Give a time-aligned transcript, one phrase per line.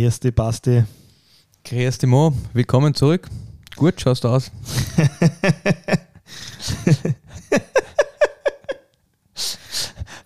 [0.00, 0.84] Grüß dich, Basti.
[1.62, 2.32] Grüß dich, Mo.
[2.54, 3.28] Willkommen zurück.
[3.76, 4.50] Gut schaust du aus.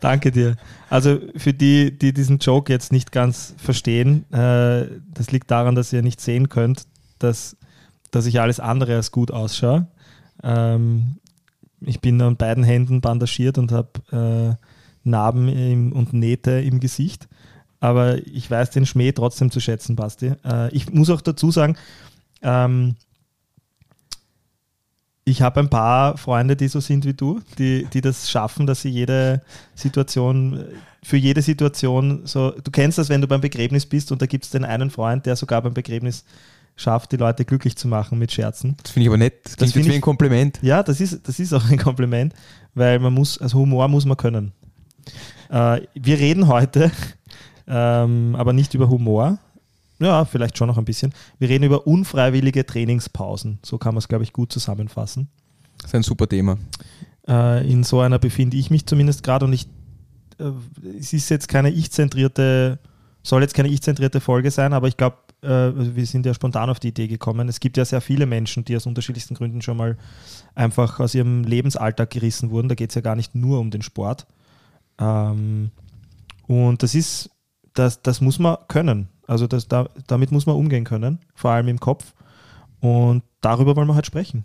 [0.01, 0.55] Danke dir.
[0.89, 5.93] Also für die, die diesen Joke jetzt nicht ganz verstehen, äh, das liegt daran, dass
[5.93, 6.85] ihr nicht sehen könnt,
[7.19, 7.57] dass,
[8.13, 9.89] dass ich alles andere als gut ausschaue.
[10.45, 11.17] Ähm,
[11.81, 14.55] ich bin an beiden Händen bandagiert und habe äh,
[15.03, 17.27] Narben im, und Nähte im Gesicht.
[17.85, 20.33] Aber ich weiß den Schmäh trotzdem zu schätzen, Basti.
[20.43, 21.77] Äh, ich muss auch dazu sagen,
[22.41, 22.97] ähm,
[25.27, 28.81] ich habe ein paar Freunde, die so sind wie du, die, die das schaffen, dass
[28.81, 29.43] sie jede
[29.75, 30.65] Situation,
[31.03, 34.45] für jede Situation so, du kennst das, wenn du beim Begräbnis bist und da gibt
[34.45, 36.25] es den einen Freund, der sogar beim Begräbnis
[36.77, 38.79] schafft, die Leute glücklich zu machen mit Scherzen.
[38.83, 39.43] Das finde ich aber nett.
[39.59, 40.59] Das jetzt wie ein Kompliment.
[40.63, 42.33] Ja, das ist, das ist auch ein Kompliment,
[42.73, 44.53] weil man muss, also Humor muss man können.
[45.51, 46.91] Äh, wir reden heute
[47.67, 49.39] ähm, aber nicht über Humor,
[50.01, 51.13] ja, vielleicht schon noch ein bisschen.
[51.39, 53.59] Wir reden über unfreiwillige Trainingspausen.
[53.63, 55.29] So kann man es, glaube ich, gut zusammenfassen.
[55.79, 56.59] Das ist ein super Thema.
[57.29, 59.67] Äh, in so einer befinde ich mich zumindest gerade und ich,
[60.39, 60.51] äh,
[60.99, 62.79] es ist jetzt keine ich-zentrierte,
[63.23, 66.81] soll jetzt keine ich-zentrierte Folge sein, aber ich glaube, äh, wir sind ja spontan auf
[66.81, 67.49] die Idee gekommen.
[67.49, 69.97] Es gibt ja sehr viele Menschen, die aus unterschiedlichsten Gründen schon mal
[70.55, 72.69] einfach aus ihrem Lebensalltag gerissen wurden.
[72.69, 74.27] Da geht es ja gar nicht nur um den Sport.
[74.99, 75.71] Ähm,
[76.47, 77.31] und das ist,
[77.75, 79.09] das, das muss man können.
[79.27, 82.15] Also das, da, damit muss man umgehen können, vor allem im Kopf.
[82.81, 84.45] Und darüber wollen wir halt sprechen.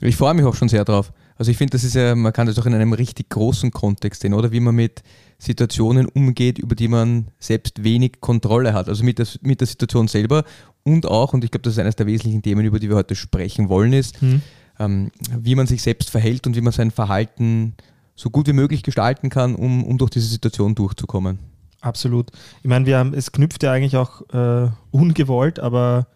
[0.00, 1.12] Ich freue mich auch schon sehr drauf.
[1.36, 4.22] Also ich finde, das ist ja, man kann das auch in einem richtig großen Kontext
[4.22, 4.52] sehen, oder?
[4.52, 5.02] Wie man mit
[5.38, 8.88] Situationen umgeht, über die man selbst wenig Kontrolle hat.
[8.88, 10.44] Also mit der, mit der Situation selber
[10.84, 13.14] und auch, und ich glaube, das ist eines der wesentlichen Themen, über die wir heute
[13.14, 14.42] sprechen wollen, ist, hm.
[14.78, 17.74] ähm, wie man sich selbst verhält und wie man sein Verhalten
[18.14, 21.38] so gut wie möglich gestalten kann, um, um durch diese Situation durchzukommen.
[21.82, 22.30] Absolut.
[22.62, 26.06] Ich meine, wir haben, es knüpft ja eigentlich auch äh, ungewollt, aber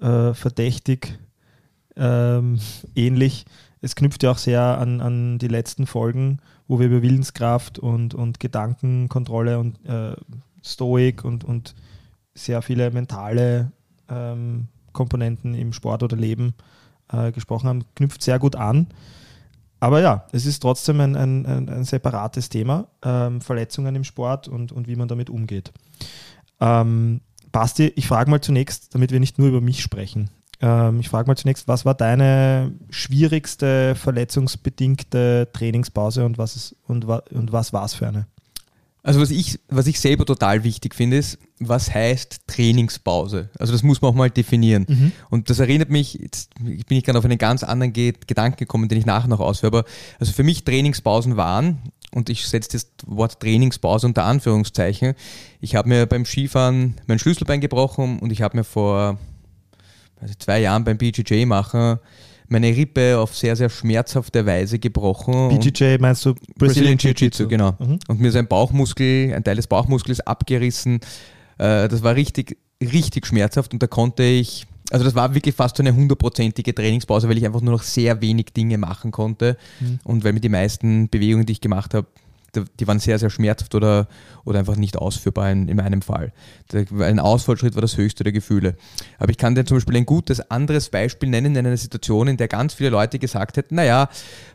[0.00, 1.18] äh, verdächtig
[1.96, 2.58] ähm,
[2.96, 3.46] ähnlich.
[3.80, 8.14] Es knüpft ja auch sehr an, an die letzten Folgen, wo wir über Willenskraft und,
[8.14, 10.16] und Gedankenkontrolle und äh,
[10.64, 11.76] Stoik und, und
[12.34, 13.70] sehr viele mentale
[14.08, 16.54] ähm, Komponenten im Sport oder Leben
[17.12, 17.84] äh, gesprochen haben.
[17.94, 18.88] Knüpft sehr gut an.
[19.84, 24.48] Aber ja, es ist trotzdem ein, ein, ein, ein separates Thema, ähm, Verletzungen im Sport
[24.48, 25.74] und, und wie man damit umgeht.
[26.58, 27.20] Ähm,
[27.52, 30.30] Basti, ich frage mal zunächst, damit wir nicht nur über mich sprechen,
[30.62, 37.52] ähm, ich frage mal zunächst, was war deine schwierigste verletzungsbedingte Trainingspause und was, und, und
[37.52, 38.26] was war es für eine?
[39.06, 43.50] Also was ich, was ich selber total wichtig finde, ist, was heißt Trainingspause?
[43.58, 44.86] Also das muss man auch mal definieren.
[44.88, 45.12] Mhm.
[45.28, 48.98] Und das erinnert mich, jetzt bin ich gerade auf einen ganz anderen Gedanken gekommen, den
[48.98, 49.84] ich nachher noch ausführe, aber
[50.18, 51.82] also für mich Trainingspausen waren,
[52.12, 55.14] und ich setze das Wort Trainingspause unter Anführungszeichen,
[55.60, 59.18] ich habe mir beim Skifahren mein Schlüsselbein gebrochen und ich habe mir vor
[60.18, 61.98] also zwei Jahren beim BJJ machen
[62.48, 65.48] meine Rippe auf sehr, sehr schmerzhafte Weise gebrochen.
[65.48, 67.74] BJJ meinst du Brazilian Jiu-Jitsu, genau.
[67.78, 67.98] Mhm.
[68.08, 71.00] Und mir ist ein Bauchmuskel, ein Teil des Bauchmuskels abgerissen.
[71.58, 75.76] Äh, das war richtig, richtig schmerzhaft und da konnte ich, also das war wirklich fast
[75.76, 80.00] so eine hundertprozentige Trainingspause, weil ich einfach nur noch sehr wenig Dinge machen konnte mhm.
[80.04, 82.06] und weil mir die meisten Bewegungen, die ich gemacht habe,
[82.56, 84.08] die waren sehr, sehr schmerzhaft oder,
[84.44, 86.32] oder einfach nicht ausführbar in, in meinem Fall.
[86.98, 88.76] Ein Ausfallschritt war das höchste der Gefühle.
[89.18, 92.36] Aber ich kann dir zum Beispiel ein gutes anderes Beispiel nennen in einer Situation, in
[92.36, 94.08] der ganz viele Leute gesagt hätten, naja,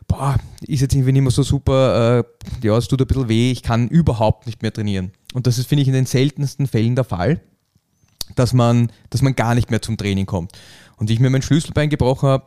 [0.08, 3.50] boah, ist jetzt irgendwie nicht mehr so super, äh, ja, es tut ein bisschen weh,
[3.50, 5.12] ich kann überhaupt nicht mehr trainieren.
[5.34, 7.40] Und das ist, finde ich, in den seltensten Fällen der Fall,
[8.36, 10.52] dass man, dass man gar nicht mehr zum Training kommt.
[10.96, 12.44] Und ich mir mein Schlüsselbein gebrochen habe,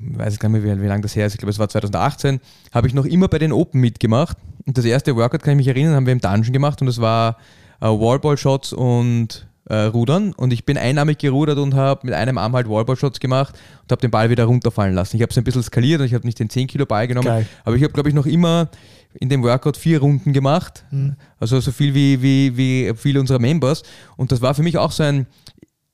[0.00, 2.40] weiß gar nicht mehr, wie, wie lange das her ist, ich glaube, es war 2018,
[2.72, 4.36] habe ich noch immer bei den Open mitgemacht.
[4.66, 7.00] Und das erste Workout, kann ich mich erinnern, haben wir im Dungeon gemacht und das
[7.00, 7.36] war
[7.80, 10.32] äh, Wallball-Shots und äh, Rudern.
[10.32, 14.00] Und ich bin einarmig gerudert und habe mit einem Arm halt Wallball-Shots gemacht und habe
[14.00, 15.16] den Ball wieder runterfallen lassen.
[15.16, 17.28] Ich habe es ein bisschen skaliert und ich habe nicht den 10 Kilo Ball genommen,
[17.28, 17.46] Geil.
[17.64, 18.68] aber ich habe, glaube ich, noch immer
[19.14, 20.84] in dem Workout vier Runden gemacht.
[20.90, 21.16] Mhm.
[21.38, 23.82] Also so viel wie, wie, wie viele unserer Members.
[24.16, 25.26] Und das war für mich auch so ein,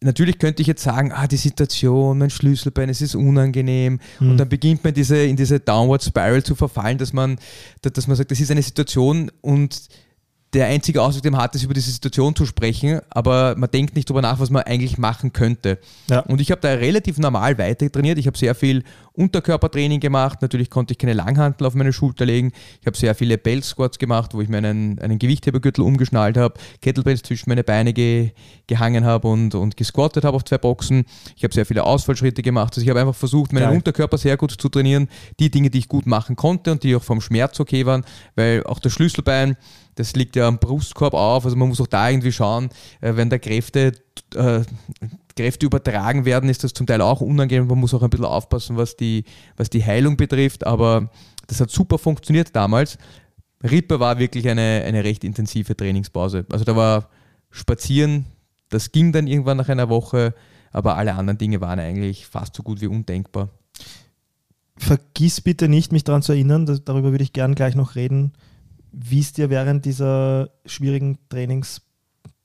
[0.07, 4.01] natürlich könnte ich jetzt sagen, ah, die Situation, mein Schlüsselbein, es ist unangenehm.
[4.19, 4.31] Mhm.
[4.31, 7.39] Und dann beginnt man diese, in diese Downward Spiral zu verfallen, dass man,
[7.83, 9.89] dass man sagt, das ist eine Situation und
[10.53, 13.95] der einzige Ausweg, den man hat, ist über diese Situation zu sprechen, aber man denkt
[13.95, 15.79] nicht darüber nach, was man eigentlich machen könnte.
[16.09, 16.21] Ja.
[16.21, 18.17] Und ich habe da relativ normal weiter trainiert.
[18.17, 18.83] Ich habe sehr viel
[19.17, 20.43] Unterkörpertraining gemacht.
[20.43, 22.53] Natürlich konnte ich keine Langhantel auf meine Schulter legen.
[22.81, 26.55] Ich habe sehr viele Bell Squats gemacht, wo ich mir einen, einen Gewichthebergürtel umgeschnallt habe,
[26.81, 28.31] Kettlebells zwischen meine Beine ge,
[28.67, 31.05] gehangen habe und, und gesquattet habe auf zwei Boxen.
[31.37, 32.75] Ich habe sehr viele Ausfallschritte gemacht.
[32.75, 33.77] Also ich habe einfach versucht, meinen Geil.
[33.77, 35.09] Unterkörper sehr gut zu trainieren.
[35.41, 38.05] Die Dinge, die ich gut machen konnte und die auch vom Schmerz okay waren,
[38.35, 39.57] weil auch das Schlüsselbein,
[39.97, 41.45] das liegt ja am Brustkorb auf.
[41.45, 42.69] Also man muss auch da irgendwie schauen,
[43.01, 43.93] äh, wenn da Kräfte,
[44.35, 44.61] äh,
[45.37, 47.69] Kräfte übertragen werden, ist das zum Teil auch unangenehm.
[47.69, 49.25] Man muss auch ein bisschen aufpassen, was die,
[49.57, 50.67] was die Heilung betrifft.
[50.67, 51.11] Aber
[51.47, 52.99] das hat super funktioniert damals.
[53.63, 56.47] Rippe war wirklich eine, eine recht intensive Trainingspause.
[56.51, 57.11] Also da war
[57.51, 58.27] Spazieren,
[58.69, 60.35] das ging dann irgendwann nach einer Woche,
[60.73, 63.51] aber alle anderen Dinge waren eigentlich fast so gut wie undenkbar.
[64.77, 68.33] Vergiss bitte nicht, mich daran zu erinnern, darüber würde ich gern gleich noch reden,
[68.93, 71.19] wie es dir während dieser schwierigen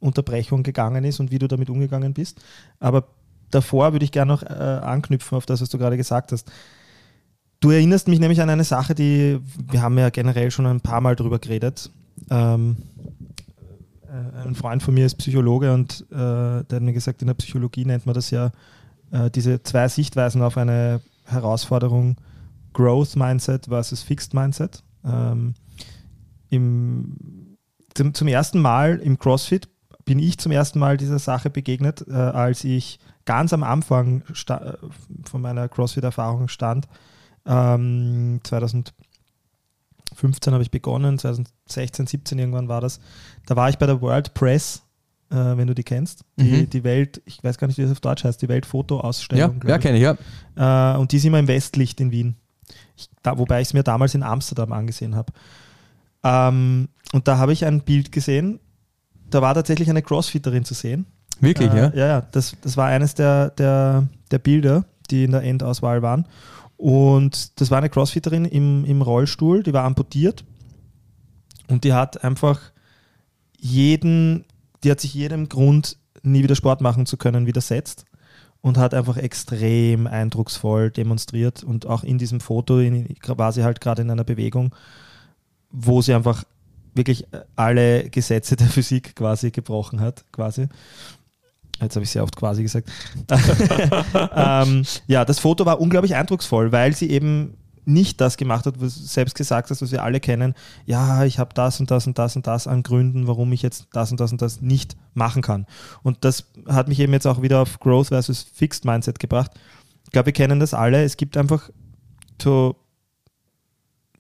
[0.02, 2.42] Trainingsunterbrechung gegangen ist und wie du damit umgegangen bist.
[2.80, 3.06] Aber
[3.52, 6.52] davor würde ich gerne noch äh, anknüpfen auf das, was du gerade gesagt hast.
[7.60, 9.40] Du erinnerst mich nämlich an eine Sache, die
[9.70, 11.92] wir haben ja generell schon ein paar Mal drüber geredet.
[12.30, 12.78] Ähm,
[14.08, 17.36] äh, ein Freund von mir ist Psychologe und äh, der hat mir gesagt, in der
[17.36, 18.52] Psychologie nennt man das ja
[19.12, 22.18] äh, diese zwei Sichtweisen auf eine Herausforderung,
[22.74, 24.84] Growth Mindset versus Fixed Mindset.
[25.06, 25.54] Ähm,
[26.50, 27.58] im,
[27.94, 29.68] zum, zum ersten Mal im CrossFit
[30.06, 34.74] bin ich zum ersten Mal dieser Sache begegnet, äh, als ich ganz am Anfang äh,
[35.24, 36.88] von meiner CrossFit-Erfahrung stand.
[37.46, 38.94] Ähm, 2015
[40.54, 43.00] habe ich begonnen, 2016, 17 irgendwann war das.
[43.46, 44.84] Da war ich bei der World Press,
[45.30, 46.26] äh, wenn du die kennst.
[46.38, 46.70] Die, mhm.
[46.70, 49.62] die Welt, ich weiß gar nicht, wie das auf Deutsch heißt, die Weltfotoausstellung.
[49.64, 50.94] Ja, ja kenne ich, ja.
[50.94, 52.36] Äh, und die ist immer im Westlicht in Wien.
[52.96, 55.34] Ich, da, wobei ich es mir damals in Amsterdam angesehen habe.
[56.24, 58.60] Ähm, und da habe ich ein Bild gesehen,
[59.34, 61.06] da war tatsächlich eine Crossfitterin zu sehen.
[61.40, 61.92] Wirklich, äh, ja?
[61.94, 62.22] Ja, ja.
[62.22, 66.28] Das, das war eines der, der, der Bilder, die in der Endauswahl waren.
[66.78, 70.44] Und das war eine Crossfitterin im, im Rollstuhl, die war amputiert.
[71.68, 72.60] Und die hat einfach
[73.60, 74.46] jeden,
[74.84, 78.06] die hat sich jedem Grund, nie wieder Sport machen zu können, widersetzt
[78.62, 81.64] und hat einfach extrem eindrucksvoll demonstriert.
[81.64, 84.76] Und auch in diesem Foto in, war sie halt gerade in einer Bewegung,
[85.72, 86.44] wo sie einfach
[86.94, 90.68] wirklich alle Gesetze der Physik quasi gebrochen hat, quasi.
[91.82, 92.92] Jetzt habe ich sehr oft quasi gesagt.
[94.36, 98.96] ähm, ja, das Foto war unglaublich eindrucksvoll, weil sie eben nicht das gemacht hat, was
[98.96, 100.54] du selbst gesagt hast, was wir alle kennen.
[100.86, 103.88] Ja, ich habe das und das und das und das an Gründen, warum ich jetzt
[103.94, 105.66] das und das und das nicht machen kann.
[106.04, 109.52] Und das hat mich eben jetzt auch wieder auf Growth versus Fixed Mindset gebracht.
[110.06, 111.04] Ich glaube, wir kennen das alle.
[111.04, 111.70] Es gibt einfach
[112.42, 112.76] so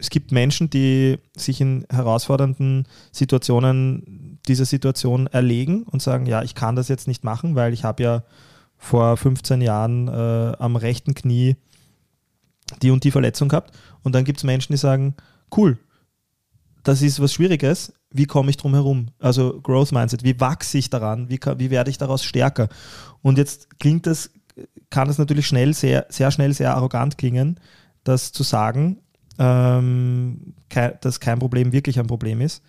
[0.01, 6.55] es gibt Menschen, die sich in herausfordernden Situationen dieser Situation erlegen und sagen, ja, ich
[6.55, 8.23] kann das jetzt nicht machen, weil ich habe ja
[8.77, 11.55] vor 15 Jahren äh, am rechten Knie
[12.81, 13.77] die und die Verletzung gehabt.
[14.01, 15.13] Und dann gibt es Menschen, die sagen,
[15.55, 15.77] cool,
[16.81, 19.09] das ist was Schwieriges, wie komme ich drum herum?
[19.19, 21.29] Also Growth Mindset, wie wachse ich daran?
[21.29, 22.69] Wie, wie werde ich daraus stärker?
[23.21, 24.31] Und jetzt klingt das,
[24.89, 27.59] kann das natürlich schnell, sehr, sehr schnell, sehr arrogant klingen,
[28.03, 28.97] das zu sagen,
[29.41, 32.61] ähm, ke dass kein Problem wirklich ein Problem ist.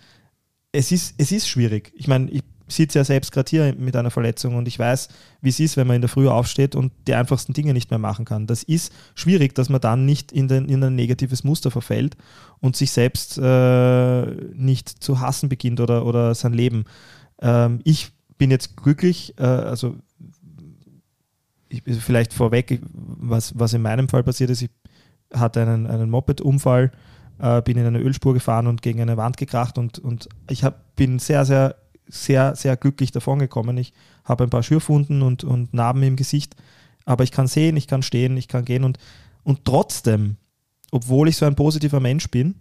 [0.73, 1.93] Es ist, es ist schwierig.
[1.95, 5.09] Ich meine, ich sitze ja selbst gerade hier mit einer Verletzung und ich weiß,
[5.43, 7.99] wie es ist, wenn man in der Früh aufsteht und die einfachsten Dinge nicht mehr
[7.99, 8.47] machen kann.
[8.47, 12.17] Das ist schwierig, dass man dann nicht in, den, in ein negatives Muster verfällt
[12.61, 16.85] und sich selbst äh, nicht zu hassen beginnt oder, oder sein Leben.
[17.43, 19.97] Ähm, ich bin jetzt glücklich, äh, also
[21.69, 24.71] ich, vielleicht vorweg, was, was in meinem Fall passiert ist, ich
[25.35, 26.93] hatte einen, einen Moped-Unfall,
[27.39, 30.97] äh, bin in eine Ölspur gefahren und gegen eine Wand gekracht und, und ich hab,
[30.97, 33.77] bin sehr, sehr, sehr, sehr glücklich davon gekommen.
[33.79, 33.93] Ich
[34.25, 36.57] habe ein paar Schürfwunden und, und Narben im Gesicht,
[37.05, 38.99] aber ich kann sehen, ich kann stehen, ich kann gehen und,
[39.43, 40.37] und trotzdem,
[40.91, 42.55] obwohl ich so ein positiver Mensch bin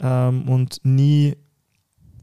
[0.00, 1.36] ähm, und nie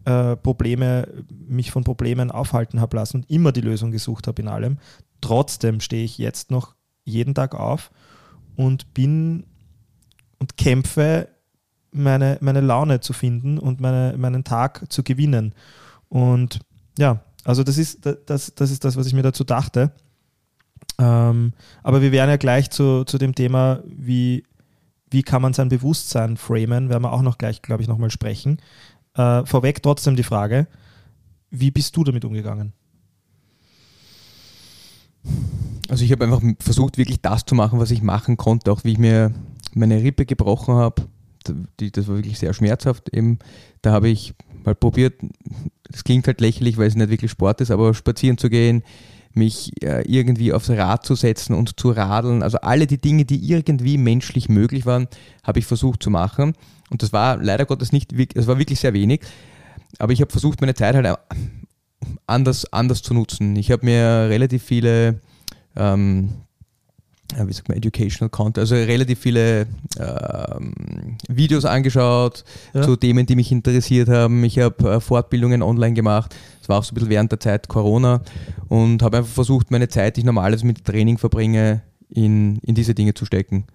[0.05, 1.07] äh, Probleme,
[1.47, 4.77] mich von Problemen aufhalten habe lassen und immer die Lösung gesucht habe in allem,
[5.21, 7.91] trotzdem stehe ich jetzt noch jeden Tag auf
[8.55, 9.45] und bin
[10.39, 11.29] und kämpfe,
[11.91, 15.53] meine, meine Laune zu finden und meine, meinen Tag zu gewinnen.
[16.09, 16.59] Und
[16.97, 19.91] ja, also das ist das, das, ist das was ich mir dazu dachte.
[20.99, 21.53] Ähm,
[21.83, 24.43] aber wir werden ja gleich zu, zu dem Thema, wie,
[25.09, 28.59] wie kann man sein Bewusstsein framen, werden wir auch noch gleich, glaube ich, nochmal sprechen.
[29.15, 30.67] Äh, vorweg trotzdem die Frage,
[31.49, 32.73] wie bist du damit umgegangen?
[35.89, 38.91] Also ich habe einfach versucht, wirklich das zu machen, was ich machen konnte, auch wie
[38.91, 39.33] ich mir
[39.77, 41.03] meine Rippe gebrochen habe,
[41.77, 43.09] das war wirklich sehr schmerzhaft.
[43.13, 43.39] Eben,
[43.81, 45.15] da habe ich mal probiert,
[45.89, 48.83] das klingt halt lächerlich, weil es nicht wirklich Sport ist, aber spazieren zu gehen,
[49.33, 52.43] mich äh, irgendwie aufs Rad zu setzen und zu radeln.
[52.43, 55.07] Also alle die Dinge, die irgendwie menschlich möglich waren,
[55.43, 56.53] habe ich versucht zu machen.
[56.89, 59.21] Und das war leider Gottes nicht, es war wirklich sehr wenig.
[59.99, 61.17] Aber ich habe versucht, meine Zeit halt
[62.25, 63.55] anders, anders zu nutzen.
[63.55, 65.21] Ich habe mir relativ viele
[65.75, 66.29] ähm,
[67.35, 69.67] wie sagt man, Educational Content, also relativ viele
[69.99, 72.43] ähm, Videos angeschaut
[72.73, 72.81] ja.
[72.81, 74.43] zu Themen, die mich interessiert haben.
[74.43, 76.35] Ich habe äh, Fortbildungen online gemacht.
[76.59, 78.21] Das war auch so ein bisschen während der Zeit Corona
[78.69, 82.93] und habe einfach versucht, meine Zeit, die ich normalerweise mit Training verbringe, in, in diese
[82.93, 83.65] Dinge zu stecken.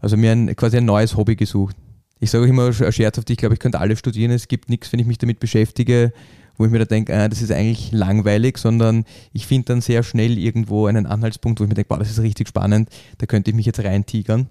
[0.00, 1.76] Also mir ein, quasi ein neues Hobby gesucht.
[2.18, 4.30] Ich sage immer scherzhaft, ich glaube, ich könnte alles studieren.
[4.30, 6.12] Es gibt nichts, wenn ich mich damit beschäftige,
[6.56, 10.02] wo ich mir da denke, ah, das ist eigentlich langweilig, sondern ich finde dann sehr
[10.02, 13.56] schnell irgendwo einen Anhaltspunkt, wo ich mir denke, das ist richtig spannend, da könnte ich
[13.56, 14.48] mich jetzt reintigern.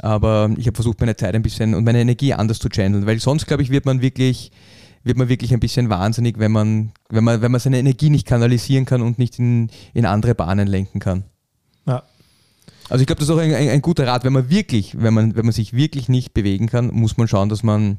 [0.00, 3.20] Aber ich habe versucht, meine Zeit ein bisschen und meine Energie anders zu channeln, weil
[3.20, 4.50] sonst, glaube ich, wird man wirklich
[5.04, 8.26] wird man wirklich ein bisschen wahnsinnig, wenn man, wenn man, wenn man seine Energie nicht
[8.26, 11.24] kanalisieren kann und nicht in, in andere Bahnen lenken kann.
[11.86, 12.02] Ja.
[12.88, 15.14] Also ich glaube, das ist auch ein, ein, ein, guter Rat, wenn man wirklich, wenn
[15.14, 17.98] man, wenn man sich wirklich nicht bewegen kann, muss man schauen, dass man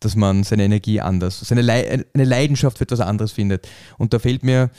[0.00, 3.68] dass man seine Energie anders, seine Le eine Leidenschaft für etwas anderes findet.
[3.98, 4.70] Und da fällt mir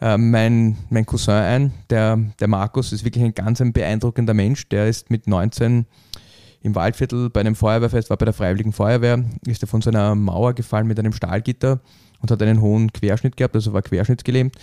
[0.00, 4.68] äh, mein, mein Cousin ein, der, der Markus ist wirklich ein ganz ein beeindruckender Mensch.
[4.68, 5.86] Der ist mit 19
[6.62, 10.54] im Waldviertel bei einem Feuerwehrfest, war bei der Freiwilligen Feuerwehr, ist er von seiner Mauer
[10.54, 11.80] gefallen mit einem Stahlgitter
[12.20, 14.56] und hat einen hohen Querschnitt gehabt, also war querschnittsgelähmt.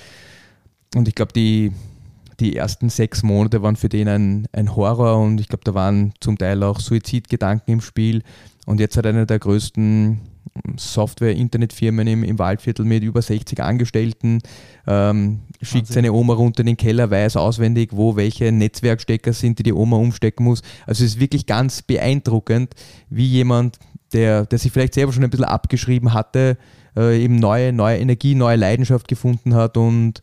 [0.96, 1.72] Und ich glaube, die,
[2.40, 6.14] die ersten sechs Monate waren für den ein, ein Horror und ich glaube, da waren
[6.20, 8.24] zum Teil auch Suizidgedanken im Spiel.
[8.66, 10.20] Und jetzt hat einer der größten
[10.78, 14.42] Software-Internetfirmen im, im Waldviertel mit über 60 Angestellten,
[14.88, 19.64] ähm, schickt seine Oma runter in den Keller, weiß auswendig, wo welche Netzwerkstecker sind, die
[19.64, 20.62] die Oma umstecken muss.
[20.86, 22.74] Also es ist wirklich ganz beeindruckend,
[23.10, 23.80] wie jemand,
[24.14, 26.58] der, der sich vielleicht selber schon ein bisschen abgeschrieben hatte,
[26.96, 30.22] äh, eben neue, neue Energie, neue Leidenschaft gefunden hat und,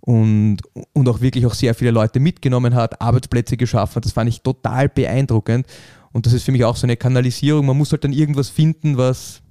[0.00, 0.58] und,
[0.92, 4.04] und auch wirklich auch sehr viele Leute mitgenommen hat, Arbeitsplätze geschaffen hat.
[4.04, 5.66] Das fand ich total beeindruckend.
[6.12, 7.66] Und das ist für mich auch so eine Kanalisierung.
[7.66, 9.42] Man muss halt dann irgendwas finden, was,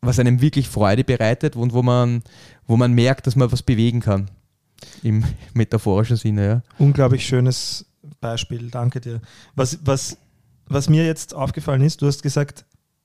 [0.00, 2.22] was einem wirklich Freude bereitet und wo man,
[2.66, 4.30] wo man merkt, dass man was bewegen kann.
[5.02, 6.62] Im metaphorischen Sinne, ja.
[6.78, 7.86] Unglaublich schönes
[8.20, 9.20] Beispiel, danke dir.
[9.54, 10.16] Was, was,
[10.66, 12.64] was mir jetzt aufgefallen ist, du hast gesagt,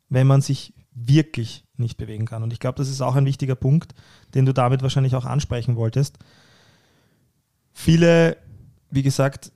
[0.10, 2.44] wenn man sich wirklich nicht bewegen kann.
[2.44, 3.94] Und ich glaube, das ist auch ein wichtiger Punkt,
[4.34, 6.18] den du damit wahrscheinlich auch ansprechen wolltest.
[7.78, 8.38] Viele,
[8.90, 9.52] wie gesagt,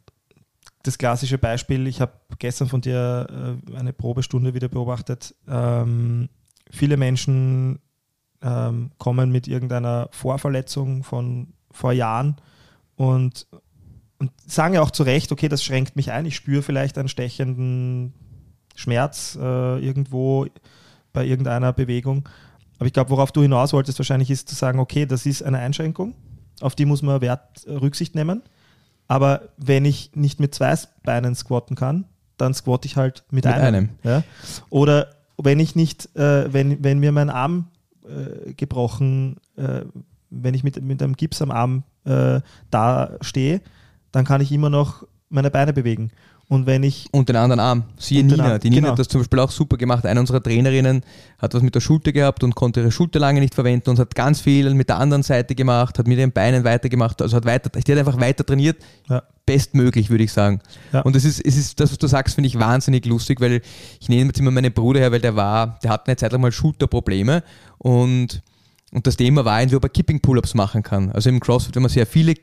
[0.84, 5.34] das klassische Beispiel, ich habe gestern von dir äh, eine Probestunde wieder beobachtet.
[5.48, 6.28] Ähm,
[6.70, 7.80] viele Menschen
[8.42, 12.36] ähm, kommen mit irgendeiner Vorverletzung von vor Jahren
[12.98, 13.48] und,
[14.18, 17.08] und sagen ja auch zu Recht, okay, das schränkt mich ein, ich spüre vielleicht einen
[17.08, 18.14] stechenden
[18.76, 20.46] Schmerz äh, irgendwo
[21.14, 22.28] bei irgendeiner Bewegung.
[22.80, 25.60] Aber ich glaube, worauf du hinaus wolltest, wahrscheinlich ist zu sagen, okay, das ist eine
[25.60, 26.16] Einschränkung,
[26.62, 28.42] auf die muss man Wert, Rücksicht nehmen.
[29.08, 32.06] Aber wenn ich nicht mit zwei Beinen squatten kann,
[32.38, 33.66] dann squatte ich halt mit, mit einem.
[33.66, 33.90] einem.
[34.04, 34.24] Ja?
[34.70, 37.68] Oder wenn ich nicht, äh, wenn, wenn mir mein Arm
[38.06, 39.82] äh, gebrochen, äh,
[40.30, 43.62] wenn ich mit, mit einem Gips am Arm äh, da stehe,
[44.12, 46.12] dann kann ich immer noch meine Beine bewegen.
[46.50, 47.08] Und wenn ich.
[47.12, 47.84] Und den anderen Arm.
[48.00, 48.58] Siehe Nina.
[48.58, 48.92] Die Nina genau.
[48.94, 50.04] hat das zum Beispiel auch super gemacht.
[50.08, 51.04] Eine unserer Trainerinnen
[51.38, 54.16] hat was mit der Schulter gehabt und konnte ihre Schulter lange nicht verwenden und hat
[54.16, 57.22] ganz viel mit der anderen Seite gemacht, hat mit ihren Beinen weitergemacht.
[57.22, 58.78] Also hat weiter, die hat einfach weiter trainiert.
[59.08, 59.22] Ja.
[59.46, 60.60] Bestmöglich, würde ich sagen.
[60.92, 61.02] Ja.
[61.02, 63.62] Und es ist, es ist, das, was du sagst, finde ich wahnsinnig lustig, weil
[64.00, 66.42] ich nehme jetzt immer meinen Bruder her, weil der war, der hatte eine Zeit lang
[66.42, 67.44] mal Schulterprobleme
[67.78, 68.42] und
[68.92, 71.12] und das Thema war, wie ob er Kipping Pull-Ups machen kann.
[71.12, 72.34] Also im CrossFit, wenn man sehr viele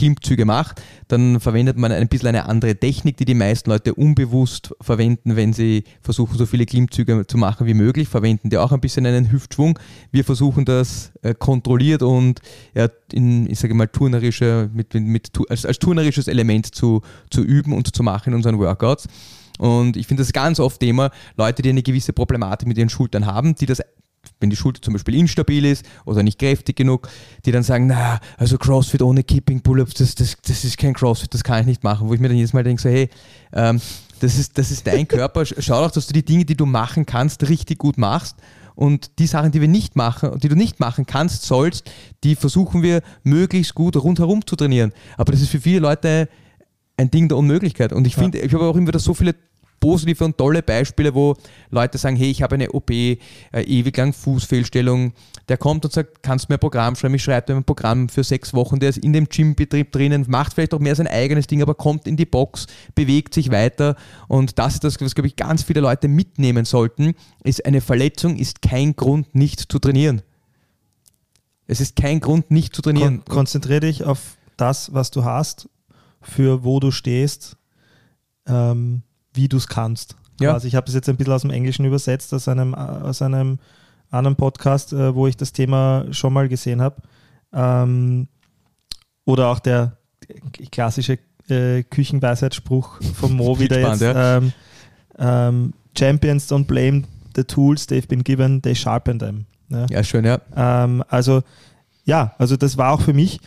[0.00, 4.74] Klimmzüge macht, dann verwendet man ein bisschen eine andere Technik, die die meisten Leute unbewusst
[4.80, 8.80] verwenden, wenn sie versuchen, so viele Klimmzüge zu machen wie möglich, verwenden die auch ein
[8.80, 9.78] bisschen einen Hüftschwung.
[10.10, 12.40] Wir versuchen das äh, kontrolliert und
[13.12, 17.94] in, ich sage mal, turnerische, mit, mit, als, als turnerisches Element zu, zu üben und
[17.94, 19.06] zu machen in unseren Workouts.
[19.58, 23.26] Und ich finde das ganz oft Thema, Leute, die eine gewisse Problematik mit ihren Schultern
[23.26, 23.82] haben, die das
[24.40, 27.08] wenn die Schulter zum Beispiel instabil ist oder nicht kräftig genug,
[27.44, 31.32] die dann sagen, na, also CrossFit ohne Keeping Pull-Ups, das, das, das ist kein CrossFit,
[31.32, 32.08] das kann ich nicht machen.
[32.08, 33.08] Wo ich mir dann jedes Mal denke, so, hey,
[33.52, 33.80] ähm,
[34.20, 37.06] das, ist, das ist dein Körper, schau doch, dass du die Dinge, die du machen
[37.06, 38.36] kannst, richtig gut machst.
[38.74, 41.90] Und die Sachen, die wir nicht machen, die du nicht machen kannst, sollst,
[42.24, 44.92] die versuchen wir möglichst gut rundherum zu trainieren.
[45.18, 46.28] Aber das ist für viele Leute
[46.96, 47.92] ein Ding der Unmöglichkeit.
[47.92, 49.34] Und ich finde, ich habe auch immer wieder so viele
[49.80, 51.34] positive und tolle Beispiele, wo
[51.70, 53.18] Leute sagen, hey, ich habe eine OP, äh,
[53.52, 55.12] ewig lang Fußfehlstellung.
[55.48, 57.14] Der kommt und sagt, kannst du mir ein Programm schreiben?
[57.14, 58.78] Ich schreibe ein Programm für sechs Wochen.
[58.78, 62.06] Der ist in dem Gymbetrieb drinnen, macht vielleicht auch mehr sein eigenes Ding, aber kommt
[62.06, 63.96] in die Box, bewegt sich weiter.
[64.28, 68.36] Und das ist das, was, glaube ich, ganz viele Leute mitnehmen sollten, ist eine Verletzung
[68.36, 70.22] ist kein Grund, nicht zu trainieren.
[71.66, 73.22] Es ist kein Grund, nicht zu trainieren.
[73.24, 75.68] Kon konzentriere dich auf das, was du hast,
[76.20, 77.56] für wo du stehst,
[78.46, 79.02] ähm,
[79.34, 80.16] wie du es kannst.
[80.40, 80.52] Ja.
[80.52, 83.58] Also ich habe es jetzt ein bisschen aus dem Englischen übersetzt, aus einem, aus einem
[84.10, 86.96] anderen Podcast, äh, wo ich das Thema schon mal gesehen habe.
[87.52, 88.28] Ähm,
[89.24, 89.96] oder auch der
[90.72, 91.18] klassische
[91.48, 94.14] äh, Küchenweisheitsspruch vom Mo wieder spannend, jetzt.
[94.16, 94.36] Ja.
[94.36, 94.52] Ähm,
[95.18, 97.02] ähm, Champions don't blame
[97.36, 99.46] the tools they've been given, they sharpen them.
[99.68, 100.40] Ja, ja schön, ja.
[100.56, 101.42] Ähm, also
[102.04, 103.40] ja, also das war auch für mich,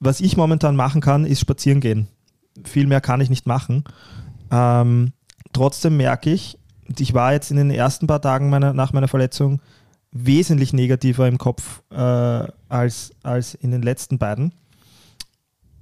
[0.00, 2.08] was ich momentan machen kann, ist spazieren gehen.
[2.64, 3.84] Viel mehr kann ich nicht machen.
[4.52, 5.12] Ähm,
[5.52, 6.58] trotzdem merke ich,
[6.98, 9.60] ich war jetzt in den ersten paar Tagen meiner, nach meiner Verletzung
[10.12, 11.96] wesentlich negativer im Kopf äh,
[12.68, 14.52] als, als in den letzten beiden.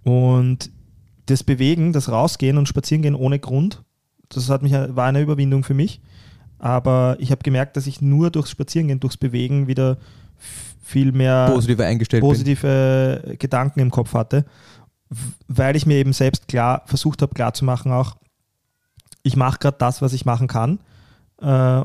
[0.04, 0.70] Und
[1.26, 3.82] das Bewegen, das Rausgehen und Spazierengehen ohne Grund,
[4.28, 6.00] das hat mich, war eine Überwindung für mich.
[6.58, 9.98] Aber ich habe gemerkt, dass ich nur durchs Spazierengehen, durchs Bewegen wieder
[10.82, 13.38] viel mehr positive, eingestellt positive bin.
[13.38, 14.44] Gedanken im Kopf hatte,
[15.48, 18.16] weil ich mir eben selbst klar versucht habe, klarzumachen auch,
[19.22, 20.78] ich mache gerade das, was ich machen kann
[21.40, 21.82] äh,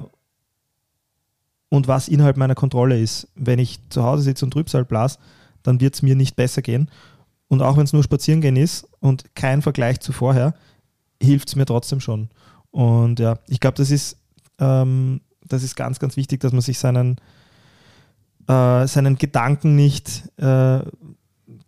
[1.70, 3.28] und was innerhalb meiner Kontrolle ist.
[3.36, 5.20] Wenn ich zu Hause sitze und Trübsal blas,
[5.64, 6.90] dann wird es mir nicht besser gehen.
[7.48, 10.56] Und auch wenn es nur Spazierengehen ist und kein Vergleich zu vorher,
[11.22, 12.30] hilft es mir trotzdem schon.
[12.72, 14.18] Und ja, ich glaube, das ist,
[14.60, 17.18] ähm, das ist ganz, ganz wichtig, dass man sich seinen,
[18.48, 20.80] äh, seinen Gedanken nicht, äh,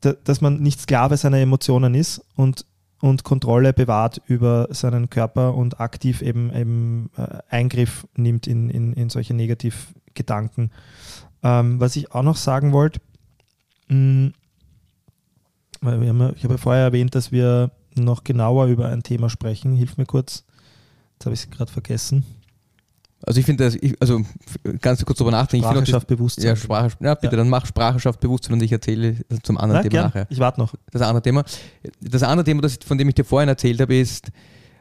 [0.01, 2.65] dass man nicht Sklave seiner Emotionen ist und,
[2.99, 8.93] und Kontrolle bewahrt über seinen Körper und aktiv eben, eben äh, Eingriff nimmt in, in,
[8.93, 10.71] in solche Negativgedanken.
[11.43, 12.99] Ähm, was ich auch noch sagen wollte,
[13.89, 14.27] mm,
[15.79, 15.87] ich
[16.43, 19.75] habe ja vorher erwähnt, dass wir noch genauer über ein Thema sprechen.
[19.75, 20.43] Hilf mir kurz.
[21.13, 22.25] Jetzt habe ich es gerade vergessen.
[23.25, 24.21] Also ich finde, also
[24.79, 25.65] ganz kurz darüber nachdenken.
[25.65, 26.45] Sprache schafft Bewusstsein.
[26.45, 27.37] Ja, Sprache, ja bitte, ja.
[27.37, 30.05] dann mach Sprache schafft Bewusstsein und ich erzähle zum anderen ja, Thema gern.
[30.05, 30.27] nachher.
[30.29, 30.73] Ich warte noch.
[30.91, 31.43] Das andere Thema.
[31.99, 34.31] Das andere Thema, das, von dem ich dir vorhin erzählt habe, ist,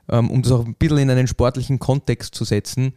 [0.08, 2.92] ähm, um das auch ein bisschen in einen sportlichen Kontext zu setzen,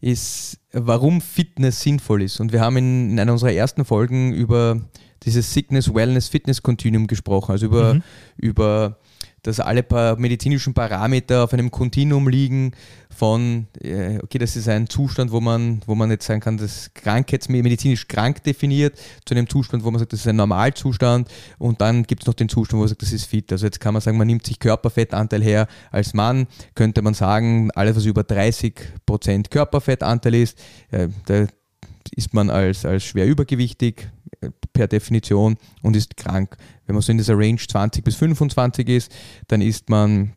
[0.00, 2.40] ist, warum Fitness sinnvoll ist.
[2.40, 4.80] Und wir haben in, in einer unserer ersten Folgen über
[5.24, 8.02] dieses Sickness, Wellness, Fitness Continuum gesprochen, also über, mhm.
[8.36, 8.98] über
[9.42, 12.72] dass alle paar medizinischen Parameter auf einem Kontinuum liegen
[13.14, 16.90] von, äh, okay, das ist ein Zustand, wo man, wo man jetzt sagen kann, das
[16.94, 22.04] krankheitsmedizinisch krank definiert, zu einem Zustand, wo man sagt, das ist ein Normalzustand und dann
[22.04, 23.50] gibt es noch den Zustand, wo man sagt, das ist fit.
[23.52, 27.70] Also jetzt kann man sagen, man nimmt sich Körperfettanteil her als Mann, könnte man sagen,
[27.72, 30.58] alles, was über 30% Körperfettanteil ist,
[30.90, 31.46] äh, da
[32.14, 34.10] ist man als, als schwer übergewichtig,
[34.72, 36.56] per Definition und ist krank.
[36.86, 39.12] Wenn man so in dieser Range 20 bis 25 ist,
[39.48, 40.32] dann ist man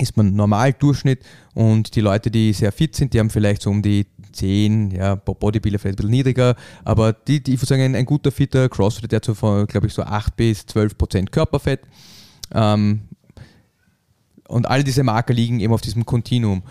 [0.00, 1.24] ist man normal Durchschnitt
[1.54, 5.16] und die Leute, die sehr fit sind, die haben vielleicht so um die 10, ja,
[5.16, 8.68] Bodybuilder vielleicht ein bisschen niedriger, aber die, die ich würde sagen, ein, ein guter fitter
[8.68, 11.80] Crossfit, der hat so von, glaube ich, so 8 bis 12 Prozent Körperfett.
[12.54, 13.08] Ähm,
[14.46, 16.62] und all diese Marker liegen eben auf diesem Kontinuum.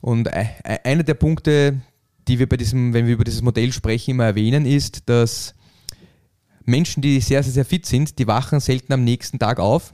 [0.00, 1.80] Und einer der Punkte,
[2.28, 5.54] die wir bei diesem, wenn wir über dieses Modell sprechen, immer erwähnen, ist, dass
[6.64, 9.92] Menschen, die sehr, sehr, sehr fit sind, die wachen selten am nächsten Tag auf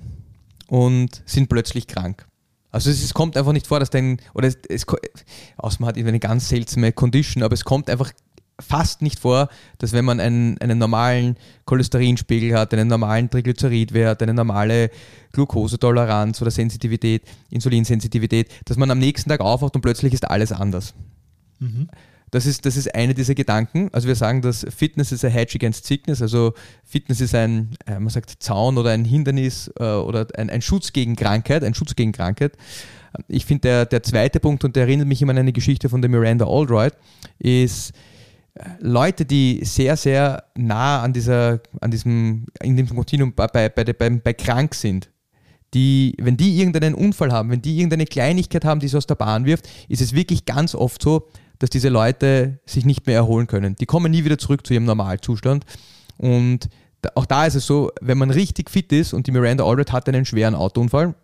[0.68, 2.26] und sind plötzlich krank.
[2.70, 4.86] Also es, es kommt einfach nicht vor, dass dein, oder es, es
[5.56, 8.12] außer man hat eine ganz seltsame Condition, aber es kommt einfach
[8.60, 14.34] fast nicht vor, dass wenn man einen, einen normalen Cholesterinspiegel hat, einen normalen Triglyceridwert, eine
[14.34, 14.90] normale
[15.32, 20.94] Glukosetoleranz oder Sensitivität, Insulinsensitivität, dass man am nächsten Tag aufwacht und plötzlich ist alles anders.
[21.58, 21.88] Mhm.
[22.30, 23.88] Das ist, das ist eine dieser Gedanken.
[23.92, 26.22] Also wir sagen, dass Fitness ist a hedge against sickness.
[26.22, 30.62] Also Fitness ist ein, äh, man sagt Zaun oder ein Hindernis äh, oder ein, ein
[30.62, 32.56] Schutz gegen Krankheit, ein Schutz gegen Krankheit.
[33.26, 36.00] Ich finde, der, der zweite Punkt, und der erinnert mich immer an eine Geschichte von
[36.00, 36.92] der Miranda Aldroyd,
[37.40, 37.92] ist,
[38.54, 43.68] äh, Leute, die sehr, sehr nah an dieser, an diesem, in dem Kontinuum bei, bei,
[43.68, 45.10] bei, bei, krank sind,
[45.74, 49.14] die, wenn die irgendeinen Unfall haben, wenn die irgendeine Kleinigkeit haben, die sie aus der
[49.16, 51.28] Bahn wirft, ist es wirklich ganz oft so,
[51.60, 53.76] dass diese Leute sich nicht mehr erholen können.
[53.76, 55.64] Die kommen nie wieder zurück zu ihrem Normalzustand.
[56.16, 56.68] Und
[57.14, 60.10] auch da ist es so, wenn man richtig fit ist und die Miranda Allred hatte
[60.10, 61.14] einen schweren Autounfall,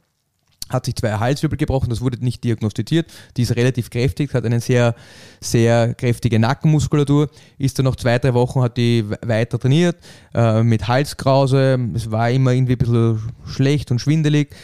[0.68, 3.10] hat sich zwei Halswirbel gebrochen, das wurde nicht diagnostiziert.
[3.36, 4.94] Die ist relativ kräftig, hat eine sehr,
[5.40, 9.96] sehr kräftige Nackenmuskulatur, ist dann noch zwei, drei Wochen, hat die weiter trainiert,
[10.34, 11.78] äh, mit Halskrause.
[11.94, 14.54] Es war immer irgendwie ein bisschen schlecht und schwindelig.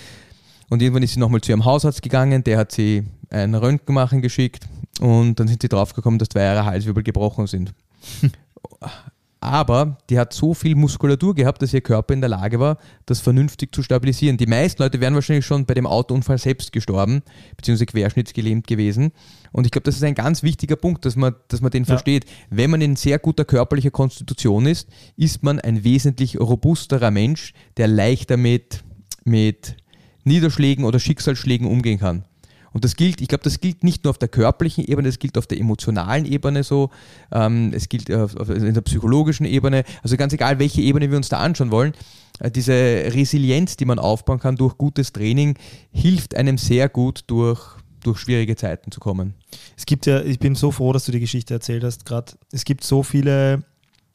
[0.71, 4.23] Und irgendwann ist sie nochmal zu ihrem Hausarzt gegangen, der hat sie ein Röntgen machen
[4.23, 4.67] geschickt
[5.03, 7.75] und dann sind sie draufgekommen, dass zwei ihrer Halswirbel gebrochen sind.
[9.41, 13.19] aber die hat so viel Muskulatur gehabt, dass ihr Körper in der Lage war, das
[13.19, 14.37] vernünftig zu stabilisieren.
[14.37, 17.23] Die meisten Leute wären wahrscheinlich schon bei dem Autounfall selbst gestorben,
[17.57, 19.11] beziehungsweise querschnittsgelähmt gewesen.
[19.51, 21.89] Und ich glaube, das ist ein ganz wichtiger Punkt, dass man, dass man den ja.
[21.89, 22.27] versteht.
[22.49, 27.89] Wenn man in sehr guter körperlicher Konstitution ist, ist man ein wesentlich robusterer Mensch, der
[27.89, 28.85] leichter mit,
[29.25, 29.77] mit
[30.23, 32.25] Niederschlägen oder Schicksalsschlägen umgehen kann.
[32.73, 35.37] Und das gilt, ich glaube, das gilt nicht nur auf der körperlichen Ebene, das gilt
[35.37, 36.91] auf der emotionalen Ebene so,
[37.31, 41.17] ähm, es gilt auf, auf, in der psychologischen Ebene, also ganz egal, welche Ebene wir
[41.17, 41.93] uns da anschauen wollen.
[42.39, 45.57] Äh, diese Resilienz, die man aufbauen kann durch gutes Training,
[45.93, 47.61] hilft einem sehr gut durch,
[48.03, 49.35] durch schwierige Zeiten zu kommen.
[49.77, 52.33] Es gibt ja, ich bin so froh, dass du die Geschichte erzählt hast, gerade.
[52.53, 53.65] Es gibt so viele,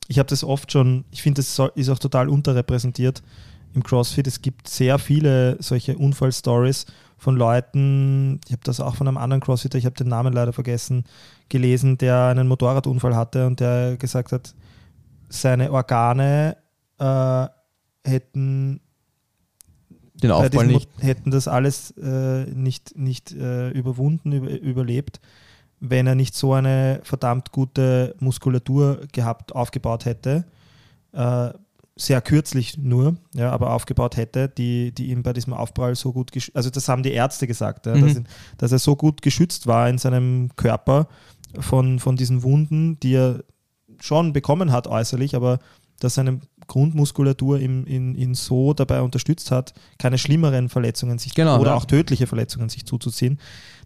[0.07, 3.21] ich habe das oft schon, ich finde, das ist auch total unterrepräsentiert
[3.73, 4.27] im CrossFit.
[4.27, 6.85] Es gibt sehr viele solche Unfallstories
[7.17, 10.53] von Leuten, ich habe das auch von einem anderen Crossfitter, ich habe den Namen leider
[10.53, 11.06] vergessen,
[11.49, 14.53] gelesen, der einen Motorradunfall hatte und der gesagt hat,
[15.30, 16.58] seine Organe
[16.99, 17.47] äh,
[18.08, 18.82] hätten
[20.21, 20.89] den Aufbau nicht.
[20.99, 25.19] hätten das alles äh, nicht, nicht äh, überwunden, über, überlebt,
[25.80, 30.45] wenn er nicht so eine verdammt gute Muskulatur gehabt, aufgebaut hätte.
[31.13, 31.49] Äh,
[31.97, 36.31] sehr kürzlich nur, ja, aber aufgebaut hätte, die, die ihm bei diesem Aufprall so gut,
[36.53, 38.01] also das haben die Ärzte gesagt, ja, mhm.
[38.01, 38.23] dass,
[38.57, 41.07] dass, er so gut geschützt war in seinem Körper
[41.60, 43.43] von, von diesen Wunden, die er
[43.99, 45.60] schon bekommen hat äußerlich, aber
[45.99, 51.60] dass seine Grundmuskulatur ihn, ihn, ihn so dabei unterstützt hat, keine schlimmeren Verletzungen sich genau,
[51.60, 51.75] oder ja.
[51.75, 53.39] auch tödliche Verletzungen sich zuzuziehen,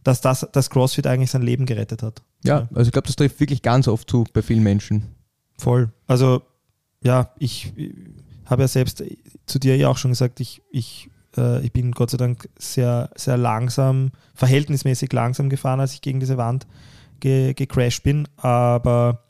[0.04, 2.22] dass das, das CrossFit eigentlich sein Leben gerettet hat.
[2.44, 2.70] Ja, ja.
[2.74, 5.16] also ich glaube, das trifft wirklich ganz oft zu bei vielen Menschen.
[5.58, 5.92] Voll.
[6.08, 6.42] Also
[7.04, 7.74] ja, ich,
[8.46, 9.04] habe ja selbst
[9.46, 13.10] zu dir ja auch schon gesagt, ich, ich, äh, ich bin Gott sei Dank sehr,
[13.16, 16.68] sehr langsam, verhältnismäßig langsam gefahren, als ich gegen diese Wand
[17.22, 18.28] ge, gecrashed bin.
[18.36, 19.24] Aber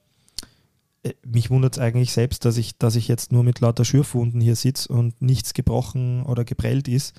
[1.04, 4.42] äh, mich wundert es eigentlich selbst, dass ich, dass ich jetzt nur mit lauter Schürfwunden
[4.42, 7.14] hier sitze und nichts gebrochen oder geprellt ist.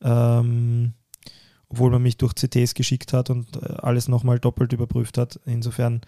[0.00, 0.94] Ähm,
[1.68, 5.38] obwohl man mich durch CTs geschickt hat und äh, alles nochmal doppelt überprüft hat.
[5.44, 6.00] Insofern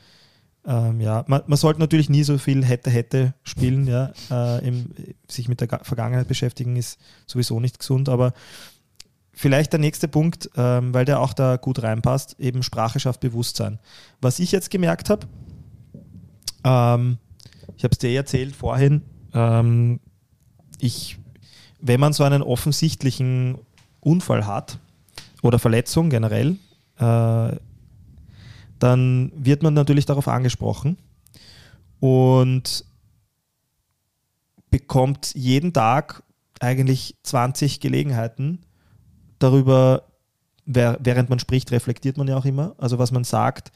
[0.67, 3.87] ähm, ja, man, man, sollte natürlich nie so viel hätte, hätte spielen.
[3.87, 4.13] Ja.
[4.31, 4.87] Äh, im,
[5.29, 8.33] sich mit der Vergangenheit beschäftigen ist sowieso nicht gesund, aber
[9.33, 13.79] vielleicht der nächste Punkt, ähm, weil der auch da gut reinpasst, eben Sprache schafft Bewusstsein.
[14.21, 15.27] Was ich jetzt gemerkt habe,
[16.65, 17.19] ähm,
[17.77, 19.03] ich habe es dir erzählt vorhin,
[19.35, 20.01] ähm,
[20.79, 21.19] ich,
[21.81, 23.59] wenn man so einen offensichtlichen
[24.01, 24.79] Unfall hat
[25.43, 26.57] oder Verletzung generell,
[26.99, 27.57] äh,
[28.79, 30.97] dann wird man natürlich darauf angesprochen
[32.01, 32.85] und
[34.71, 36.23] bekommt jeden Tag
[36.61, 38.61] eigentlich 20 Gelegenheiten
[39.39, 40.05] darüber,
[40.67, 42.75] während man spricht, reflektiert man ja auch immer.
[42.79, 43.73] Also was man sagt,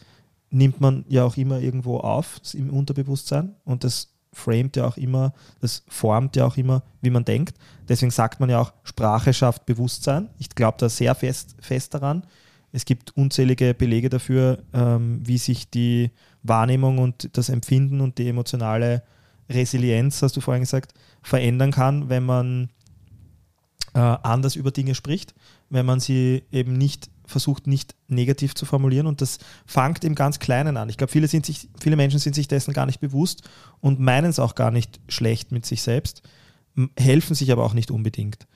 [0.50, 5.32] nimmt man ja auch immer irgendwo auf im Unterbewusstsein und das framet ja auch immer,
[5.60, 7.56] das formt ja auch immer, wie man denkt.
[7.88, 10.28] Deswegen sagt man ja auch, Sprache schafft Bewusstsein.
[10.38, 12.24] Ich glaube da sehr fest, fest daran.
[12.72, 16.10] Es gibt unzählige Belege dafür, ähm, wie sich die
[16.42, 19.02] Wahrnehmung und das Empfinden und die emotionale
[19.48, 22.68] Resilienz, hast du vorhin gesagt, verändern kann, wenn man
[23.94, 25.34] äh, anders über Dinge spricht,
[25.70, 29.06] wenn man sie eben nicht versucht, nicht negativ zu formulieren.
[29.06, 30.88] Und das fängt im ganz Kleinen an.
[30.88, 33.48] Ich glaube, viele, viele Menschen sind sich dessen gar nicht bewusst
[33.80, 36.22] und meinen es auch gar nicht schlecht mit sich selbst,
[36.98, 38.46] helfen sich aber auch nicht unbedingt.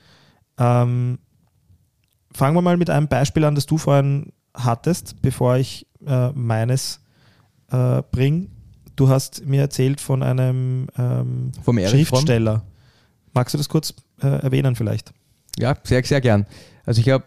[0.57, 1.19] Ähm,
[2.33, 6.99] fangen wir mal mit einem Beispiel an, das du vorhin hattest, bevor ich äh, meines
[7.71, 8.47] äh, bringe.
[8.95, 12.63] Du hast mir erzählt von einem ähm, Schriftsteller.
[13.33, 15.13] Magst du das kurz äh, erwähnen vielleicht?
[15.57, 16.45] Ja, sehr, sehr gern.
[16.85, 17.23] Also ich habe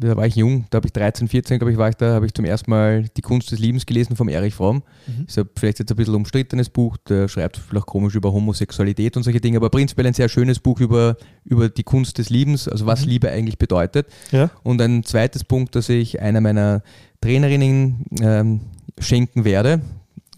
[0.00, 2.24] da war ich jung, da habe ich 13, 14, glaube ich, war ich da, habe
[2.24, 4.82] ich zum ersten Mal Die Kunst des Liebens gelesen vom Erich Fromm.
[5.06, 5.24] Mhm.
[5.26, 9.24] Ist ja vielleicht jetzt ein bisschen umstrittenes Buch, der schreibt vielleicht komisch über Homosexualität und
[9.24, 12.86] solche Dinge, aber prinzipiell ein sehr schönes Buch über, über die Kunst des Liebens, also
[12.86, 13.10] was mhm.
[13.10, 14.06] Liebe eigentlich bedeutet.
[14.30, 14.50] Ja.
[14.62, 16.82] Und ein zweites Punkt, das ich einer meiner
[17.20, 18.60] Trainerinnen ähm,
[19.00, 19.80] schenken werde,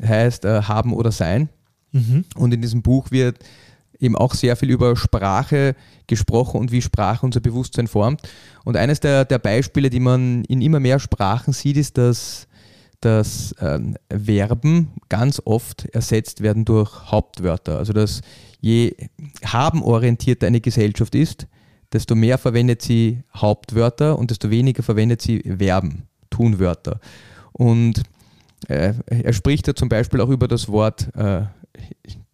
[0.02, 1.50] heißt äh, Haben oder Sein.
[1.92, 2.24] Mhm.
[2.34, 3.38] Und in diesem Buch wird
[4.00, 8.22] eben auch sehr viel über Sprache gesprochen und wie Sprache unser Bewusstsein formt.
[8.64, 12.48] Und eines der, der Beispiele, die man in immer mehr Sprachen sieht, ist, dass,
[13.00, 17.78] dass ähm, Verben ganz oft ersetzt werden durch Hauptwörter.
[17.78, 18.22] Also dass
[18.60, 18.94] je
[19.44, 21.46] habenorientierter eine Gesellschaft ist,
[21.92, 27.00] desto mehr verwendet sie Hauptwörter und desto weniger verwendet sie Verben, Tunwörter.
[27.52, 28.02] Und
[28.68, 31.42] äh, er spricht ja zum Beispiel auch über das Wort äh,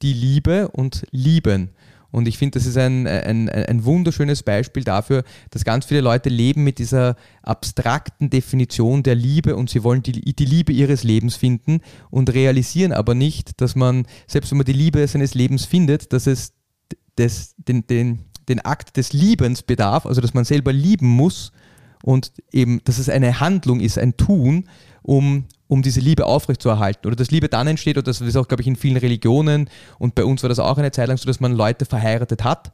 [0.02, 1.70] die Liebe und lieben.
[2.10, 6.28] Und ich finde, das ist ein, ein, ein wunderschönes Beispiel dafür, dass ganz viele Leute
[6.28, 11.36] leben mit dieser abstrakten Definition der Liebe und sie wollen die, die Liebe ihres Lebens
[11.36, 16.12] finden und realisieren aber nicht, dass man, selbst wenn man die Liebe seines Lebens findet,
[16.12, 16.52] dass es
[17.18, 21.52] des, den, den, den Akt des Liebens bedarf, also dass man selber lieben muss
[22.02, 24.68] und eben, dass es eine Handlung ist, ein Tun,
[25.02, 27.06] um, um diese Liebe aufrechtzuerhalten.
[27.06, 30.14] Oder dass Liebe dann entsteht, oder das ist auch, glaube ich, in vielen Religionen und
[30.14, 32.72] bei uns war das auch eine Zeit lang so, dass man Leute verheiratet hat.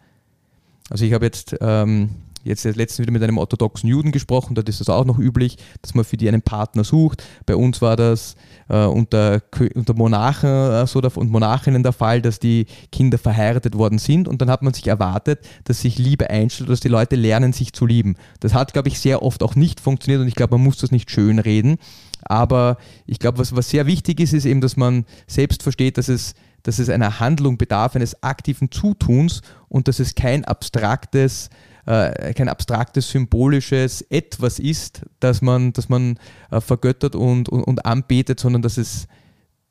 [0.90, 2.10] Also ich habe jetzt ähm,
[2.44, 5.94] jetzt letztens wieder mit einem orthodoxen Juden gesprochen, dort ist das auch noch üblich, dass
[5.94, 7.22] man für die einen Partner sucht.
[7.46, 8.36] Bei uns war das
[8.68, 9.42] äh, unter,
[9.74, 14.50] unter Monarchen äh, und Monarchinnen der Fall, dass die Kinder verheiratet worden sind und dann
[14.50, 18.16] hat man sich erwartet, dass sich Liebe einstellt, dass die Leute lernen, sich zu lieben.
[18.40, 20.90] Das hat, glaube ich, sehr oft auch nicht funktioniert und ich glaube, man muss das
[20.90, 21.78] nicht schön reden.
[22.24, 26.08] Aber ich glaube, was, was sehr wichtig ist, ist eben, dass man selbst versteht, dass
[26.08, 31.50] es dass es einer Handlung bedarf, eines aktiven Zutuns und dass es kein abstraktes
[31.86, 36.18] äh, kein abstraktes, symbolisches Etwas ist, das man, das man
[36.50, 39.08] äh, vergöttert und, und, und anbetet, sondern dass es,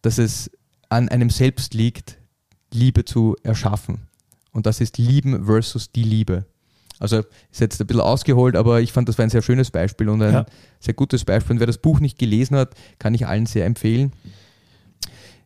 [0.02, 0.52] dass es
[0.90, 2.18] an einem selbst liegt,
[2.74, 4.08] Liebe zu erschaffen.
[4.52, 6.46] Und das ist Lieben versus die Liebe.
[7.02, 7.18] Also
[7.52, 10.22] ist jetzt ein bisschen ausgeholt, aber ich fand, das war ein sehr schönes Beispiel und
[10.22, 10.46] ein ja.
[10.80, 11.56] sehr gutes Beispiel.
[11.56, 14.12] Und wer das Buch nicht gelesen hat, kann ich allen sehr empfehlen.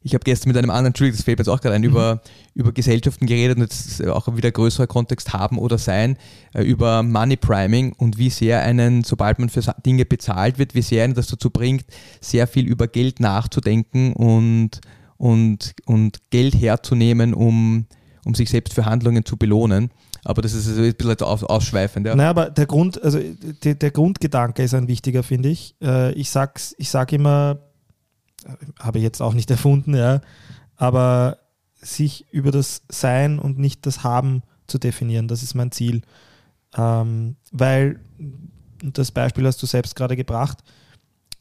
[0.03, 1.87] Ich habe gestern mit einem anderen, Entschuldigung, das fällt mir jetzt auch gerade ein, mhm.
[1.87, 2.21] über,
[2.53, 6.17] über Gesellschaften geredet und jetzt auch wieder größerer Kontext haben oder sein,
[6.53, 10.83] äh, über Money Priming und wie sehr einen, sobald man für Dinge bezahlt wird, wie
[10.83, 11.85] sehr einen das dazu bringt,
[12.21, 14.81] sehr viel über Geld nachzudenken und,
[15.17, 17.87] und, und Geld herzunehmen, um,
[18.25, 19.89] um sich selbst für Handlungen zu belohnen.
[20.25, 22.07] Aber das ist ein bisschen aus, ausschweifend.
[22.07, 22.15] Ja.
[22.15, 23.19] Naja, aber der Grund, also
[23.63, 25.75] der, der Grundgedanke ist ein wichtiger, finde ich.
[25.81, 27.59] Äh, ich sage ich sag immer,
[28.79, 30.21] habe ich jetzt auch nicht erfunden, ja,
[30.75, 31.37] aber
[31.75, 36.01] sich über das Sein und nicht das Haben zu definieren, das ist mein Ziel.
[36.75, 37.99] Ähm, weil,
[38.81, 40.57] das Beispiel hast du selbst gerade gebracht,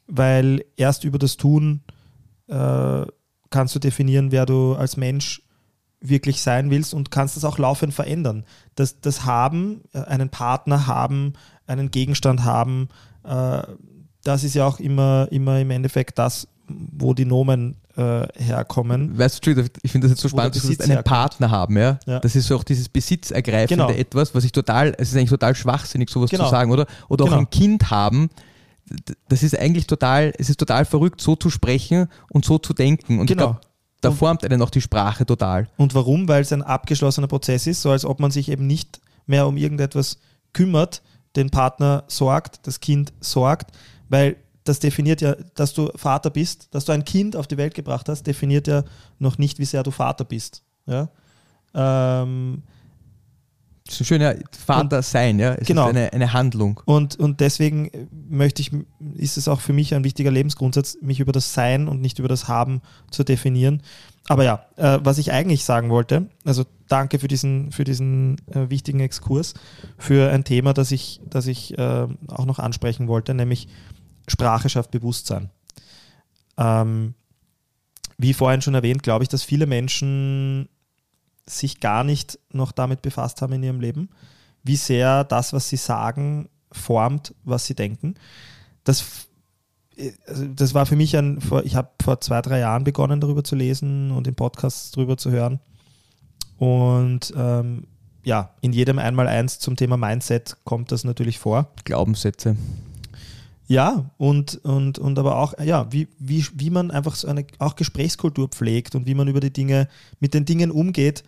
[0.07, 1.81] weil erst über das Tun
[2.47, 3.05] äh,
[3.49, 5.41] kannst du definieren, wer du als Mensch
[6.09, 8.45] wirklich sein willst und kannst das auch laufend verändern.
[8.75, 11.33] Das, das Haben, äh, einen Partner haben,
[11.67, 12.89] einen Gegenstand haben,
[13.23, 13.61] äh,
[14.23, 19.17] das ist ja auch immer, immer im Endeffekt das, wo die Nomen äh, herkommen.
[19.17, 19.51] Weißt du,
[19.83, 21.05] ich finde das jetzt so spannend, dass wir einen herkommt.
[21.05, 21.99] Partner haben, ja?
[22.05, 22.19] ja?
[22.19, 23.97] Das ist so auch dieses besitzergreifende genau.
[23.97, 26.45] etwas, was ich total, es ist eigentlich total schwachsinnig, sowas genau.
[26.45, 26.87] zu sagen, oder?
[27.07, 27.37] Oder genau.
[27.37, 28.29] auch ein Kind haben,
[29.27, 33.19] das ist eigentlich total, es ist total verrückt, so zu sprechen und so zu denken.
[33.19, 33.43] Und genau.
[33.43, 33.61] ich glaube,
[34.05, 35.67] da formt einen auch die Sprache total.
[35.77, 36.27] Und warum?
[36.27, 39.57] Weil es ein abgeschlossener Prozess ist, so als ob man sich eben nicht mehr um
[39.57, 40.17] irgendetwas
[40.53, 41.01] kümmert,
[41.35, 43.71] den Partner sorgt, das Kind sorgt,
[44.09, 47.75] weil das definiert ja, dass du Vater bist, dass du ein Kind auf die Welt
[47.75, 48.83] gebracht hast, definiert ja
[49.19, 50.63] noch nicht, wie sehr du Vater bist.
[50.87, 51.09] Ja?
[51.73, 52.63] Ähm,
[53.85, 55.53] das ist ein schöner Vater sein, ja.
[55.53, 55.83] Es genau.
[55.83, 56.81] ist eine, eine Handlung.
[56.85, 57.91] Und, und deswegen
[58.27, 58.71] möchte ich,
[59.13, 62.27] ist es auch für mich ein wichtiger Lebensgrundsatz, mich über das Sein und nicht über
[62.27, 63.83] das Haben zu definieren.
[64.27, 68.71] Aber ja, äh, was ich eigentlich sagen wollte, also danke für diesen, für diesen äh,
[68.71, 69.53] wichtigen Exkurs,
[69.99, 73.67] für ein Thema, das ich, das ich äh, auch noch ansprechen wollte, nämlich
[74.27, 75.51] Sprache schafft Bewusstsein.
[76.57, 77.13] Ähm,
[78.17, 80.69] wie vorhin schon erwähnt, glaube ich, dass viele Menschen
[81.47, 84.09] sich gar nicht noch damit befasst haben in ihrem Leben,
[84.63, 88.15] wie sehr das, was sie sagen, formt, was sie denken.
[88.83, 89.27] Das,
[90.27, 93.55] also das war für mich ein, ich habe vor zwei, drei Jahren begonnen, darüber zu
[93.55, 95.59] lesen und in Podcasts darüber zu hören.
[96.57, 97.87] Und ähm,
[98.23, 101.67] ja, in jedem Einmal-Eins zum Thema Mindset kommt das natürlich vor.
[101.83, 102.55] Glaubenssätze.
[103.67, 107.75] Ja, und, und, und aber auch, ja, wie, wie, wie man einfach so eine auch
[107.75, 109.87] Gesprächskultur pflegt und wie man über die Dinge,
[110.19, 111.23] mit den Dingen umgeht,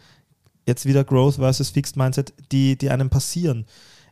[0.68, 3.66] jetzt wieder Growth versus Fixed Mindset, die, die einem passieren.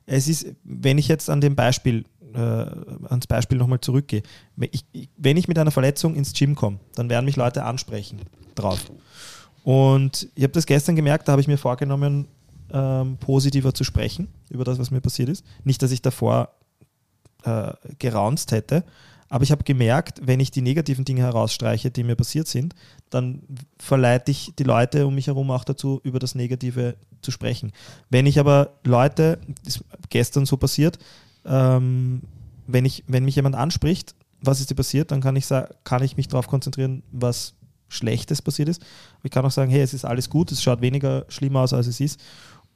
[0.07, 4.23] Es ist, wenn ich jetzt an dem Beispiel, äh, ans Beispiel nochmal zurückgehe,
[4.71, 4.85] ich,
[5.17, 8.21] wenn ich mit einer Verletzung ins Gym komme, dann werden mich Leute ansprechen
[8.55, 8.91] drauf.
[9.63, 12.27] Und ich habe das gestern gemerkt, da habe ich mir vorgenommen,
[12.71, 15.45] ähm, positiver zu sprechen über das, was mir passiert ist.
[15.63, 16.49] Nicht, dass ich davor
[17.45, 18.83] äh, geraunzt hätte.
[19.27, 22.75] Aber ich habe gemerkt, wenn ich die negativen Dinge herausstreiche, die mir passiert sind,
[23.09, 23.41] dann
[23.79, 27.71] verleite ich die Leute um mich herum auch dazu, über das Negative zu sprechen.
[28.09, 30.99] Wenn ich aber Leute, das ist gestern so passiert,
[31.45, 32.21] ähm,
[32.67, 35.47] wenn, ich, wenn mich jemand anspricht, was ist dir passiert, dann kann ich,
[35.83, 37.55] kann ich mich darauf konzentrieren, was
[37.87, 38.83] Schlechtes passiert ist.
[39.23, 41.87] ich kann auch sagen, hey, es ist alles gut, es schaut weniger schlimm aus, als
[41.87, 42.19] es ist.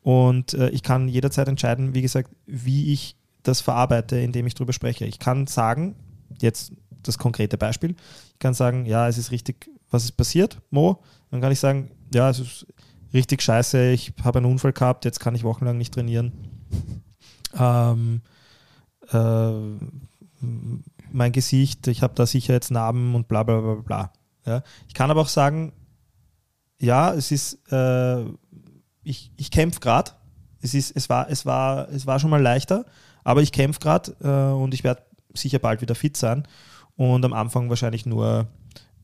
[0.01, 3.15] Und äh, ich kann jederzeit entscheiden, wie gesagt, wie ich
[3.49, 5.05] das verarbeite, indem ich darüber spreche.
[5.05, 5.95] Ich kann sagen,
[6.39, 7.95] jetzt das konkrete Beispiel,
[8.33, 11.01] ich kann sagen, ja, es ist richtig, was ist passiert, Mo?
[11.31, 12.65] Dann kann ich sagen, ja, es ist,
[13.13, 16.33] richtig scheiße, ich habe einen Unfall gehabt, jetzt kann ich wochenlang nicht trainieren.
[17.59, 18.21] Ähm,
[19.11, 19.51] äh,
[21.11, 24.13] mein Gesicht, ich habe da sicher jetzt Narben und bla bla bla bla.
[24.45, 24.61] Ja.
[24.87, 25.73] Ich kann aber auch sagen,
[26.77, 28.23] ja, es ist, äh,
[29.01, 30.11] ich, ich kämpfe gerade.
[30.61, 32.85] Es, es, war, es, war, es war schon mal leichter,
[33.23, 35.03] aber ich kämpfe gerade äh, und ich werde
[35.33, 36.47] sicher bald wieder fit sein
[36.95, 38.47] und am Anfang wahrscheinlich nur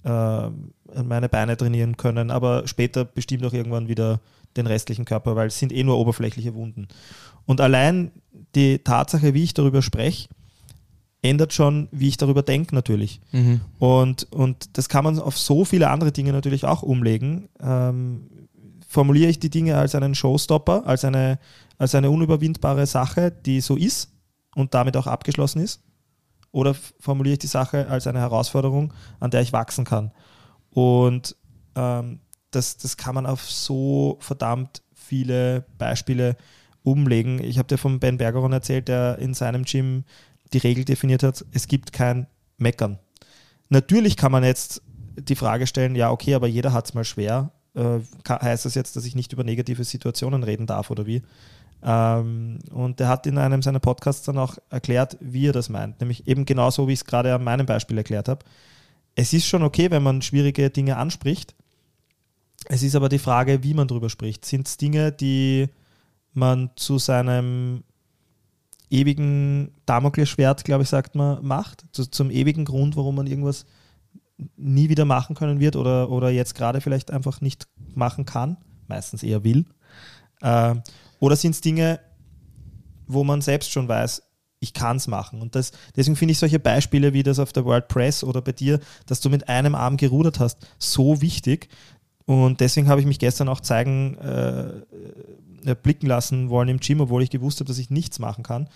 [0.04, 0.50] äh,
[1.04, 4.20] meine Beine trainieren können, aber später bestimmt auch irgendwann wieder
[4.58, 6.88] den restlichen Körper, weil es sind eh nur oberflächliche Wunden.
[7.46, 8.12] Und allein
[8.56, 10.30] die Tatsache, wie ich darüber spreche,
[11.22, 13.20] ändert schon, wie ich darüber denke natürlich.
[13.32, 13.62] Mhm.
[13.80, 17.50] Und, und das kann man auf so viele andere Dinge natürlich auch umlegen.
[17.62, 18.30] Ähm,
[18.88, 21.40] formuliere ich die Dinge als einen Showstopper, als eine,
[21.78, 24.12] als eine unüberwindbare Sache, die so ist
[24.56, 25.82] und damit auch abgeschlossen ist?
[26.52, 30.12] Oder formuliere ich die Sache als eine Herausforderung, an der ich wachsen kann?
[30.70, 31.36] Und
[31.76, 32.20] ähm,
[32.52, 36.38] das, das kann man auf so verdammt viele Beispiele
[36.84, 37.44] umlegen.
[37.44, 40.06] Ich habe dir von Ben Bergeron erzählt, der in seinem Gym
[40.54, 43.00] die Regel definiert hat, es gibt kein Meckern.
[43.70, 44.82] Natürlich kann man jetzt
[45.18, 47.52] die Frage stellen, ja, okay, aber jeder hat es mal schwer.
[47.74, 51.24] Äh, heißt das jetzt, dass ich nicht über negative Situationen reden darf oder wie?
[51.84, 56.00] Ähm, und er hat in einem seiner Podcasts dann auch erklärt, wie er das meint.
[56.00, 58.46] Nämlich eben genauso, wie ich es gerade an meinem Beispiel erklärt habe.
[59.16, 61.56] Es ist schon okay, wenn man schwierige Dinge anspricht.
[62.68, 64.46] Es ist aber die Frage, wie man darüber spricht.
[64.46, 65.70] Sind es Dinge, die
[66.34, 67.84] man zu seinem
[68.90, 73.66] ewigen Damoklesschwert, glaube ich, sagt man, macht, zu, zum ewigen Grund, warum man irgendwas
[74.58, 78.58] nie wieder machen können wird oder, oder jetzt gerade vielleicht einfach nicht machen kann,
[78.88, 79.66] meistens eher will.
[80.42, 80.76] Äh,
[81.20, 82.00] oder sind es Dinge,
[83.08, 84.24] wo man selbst schon weiß,
[84.60, 85.42] ich kann es machen.
[85.42, 88.52] Und das, deswegen finde ich solche Beispiele wie das auf der World Press oder bei
[88.52, 91.70] dir, dass du mit einem Arm gerudert hast, so wichtig.
[92.26, 94.70] Und deswegen habe ich mich gestern auch zeigen, äh,
[95.66, 98.68] äh, blicken lassen wollen im Gym, obwohl ich gewusst habe, dass ich nichts machen kann.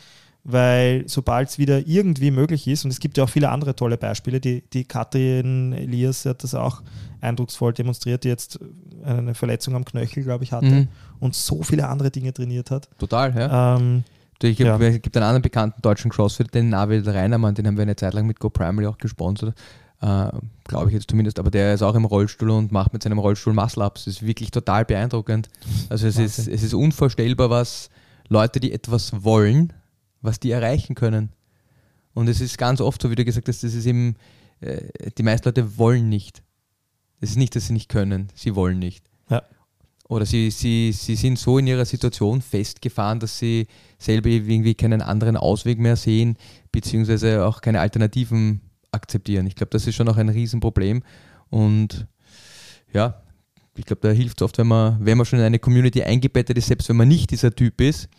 [0.44, 3.98] Weil sobald es wieder irgendwie möglich ist, und es gibt ja auch viele andere tolle
[3.98, 6.82] Beispiele, die, die Katrin Elias hat das auch
[7.20, 8.60] eindrucksvoll demonstriert, die jetzt
[9.04, 10.88] eine Verletzung am Knöchel, glaube ich, hatte mhm.
[11.20, 12.90] Und so viele andere Dinge trainiert hat.
[12.98, 13.78] Total, ja.
[13.78, 14.04] Ähm,
[14.42, 14.80] ich ja.
[14.80, 18.14] Es gibt einen anderen bekannten deutschen Crossfit, den Navid Reinermann, den haben wir eine Zeit
[18.14, 19.54] lang mit Go Primary auch gesponsert.
[20.02, 20.30] Äh,
[20.64, 23.54] Glaube ich jetzt zumindest, aber der ist auch im Rollstuhl und macht mit seinem Rollstuhl
[23.54, 24.06] Muscle-Ups.
[24.06, 25.50] Das ist wirklich total beeindruckend.
[25.90, 27.90] Also es ist, es ist unvorstellbar, was
[28.30, 29.74] Leute, die etwas wollen,
[30.22, 31.30] was die erreichen können.
[32.14, 34.16] Und es ist ganz oft so, wie du gesagt hast, das ist eben,
[34.62, 36.44] äh, die meisten Leute wollen nicht.
[37.20, 39.06] Es ist nicht, dass sie nicht können, sie wollen nicht.
[39.30, 39.44] Ja.
[40.10, 43.68] Oder sie, sie, sie sind so in ihrer Situation festgefahren, dass sie
[44.00, 46.36] selber irgendwie keinen anderen Ausweg mehr sehen,
[46.72, 49.46] beziehungsweise auch keine Alternativen akzeptieren.
[49.46, 51.04] Ich glaube, das ist schon auch ein Riesenproblem.
[51.52, 52.08] Und
[52.92, 53.22] ja,
[53.78, 56.58] ich glaube, da hilft es oft, wenn man, wenn man schon in eine Community eingebettet
[56.58, 58.10] ist, selbst wenn man nicht dieser Typ ist,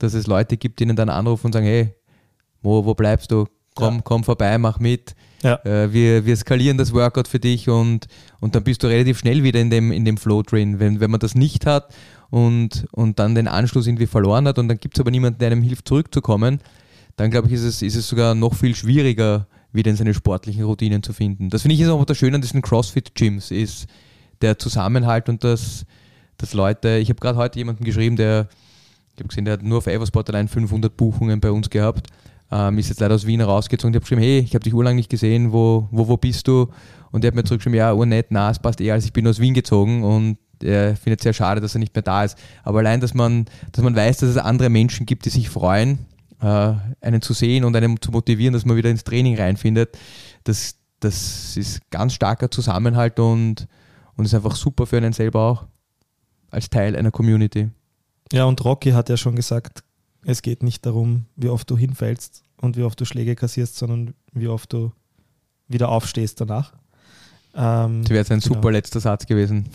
[0.00, 1.94] dass es Leute gibt, denen dann anrufen und sagen, hey,
[2.60, 3.46] wo, wo bleibst du?
[3.76, 4.00] Komm, ja.
[4.02, 5.14] komm vorbei, mach mit.
[5.42, 5.60] Ja.
[5.64, 8.08] Äh, wir, wir skalieren das Workout für dich und,
[8.40, 10.80] und dann bist du relativ schnell wieder in dem, in dem Flow drin.
[10.80, 11.94] Wenn, wenn man das nicht hat
[12.30, 15.52] und, und dann den Anschluss irgendwie verloren hat und dann gibt es aber niemanden, der
[15.52, 16.60] einem hilft, zurückzukommen,
[17.16, 20.64] dann glaube ich, ist es, ist es sogar noch viel schwieriger, wieder in seine sportlichen
[20.64, 21.50] Routinen zu finden.
[21.50, 23.86] Das finde ich ist auch das Schöne an diesen CrossFit-Gyms, ist
[24.40, 25.84] der Zusammenhalt und das,
[26.38, 28.48] dass Leute, ich habe gerade heute jemanden geschrieben, der,
[29.14, 32.08] ich habe gesehen, der hat nur auf Eversport allein 500 Buchungen bei uns gehabt,
[32.50, 34.96] ähm, ist jetzt leider aus Wien rausgezogen, ich habe geschrieben, hey, ich habe dich urlang
[34.96, 36.68] nicht gesehen, wo, wo, wo bist du?
[37.10, 39.40] Und der hat mir zurückgeschrieben, ja, urnett, na, es passt eher, als ich bin aus
[39.40, 42.38] Wien gezogen und er findet es sehr schade, dass er nicht mehr da ist.
[42.62, 46.06] Aber allein, dass man, dass man weiß, dass es andere Menschen gibt, die sich freuen,
[46.40, 49.98] äh, einen zu sehen und einen zu motivieren, dass man wieder ins Training reinfindet,
[50.44, 53.66] das, das ist ganz starker Zusammenhalt und,
[54.16, 55.64] und ist einfach super für einen selber auch
[56.50, 57.70] als Teil einer Community.
[58.32, 59.84] Ja, und Rocky hat ja schon gesagt,
[60.26, 64.14] es geht nicht darum, wie oft du hinfällst und wie oft du Schläge kassierst, sondern
[64.32, 64.92] wie oft du
[65.68, 66.72] wieder aufstehst danach.
[67.54, 68.56] Ähm, das wäre jetzt ein genau.
[68.56, 69.68] super letzter Satz gewesen.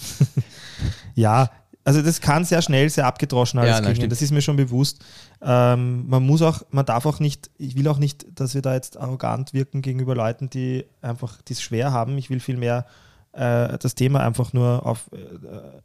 [1.16, 1.50] ja,
[1.86, 5.04] also das kann sehr schnell, sehr abgedroschen alles ja, klingen, das ist mir schon bewusst.
[5.42, 8.74] Ähm, man muss auch, man darf auch nicht, ich will auch nicht, dass wir da
[8.74, 12.18] jetzt arrogant wirken gegenüber Leuten, die einfach dies schwer haben.
[12.18, 12.86] Ich will vielmehr
[13.34, 15.18] äh, das Thema einfach nur auf äh,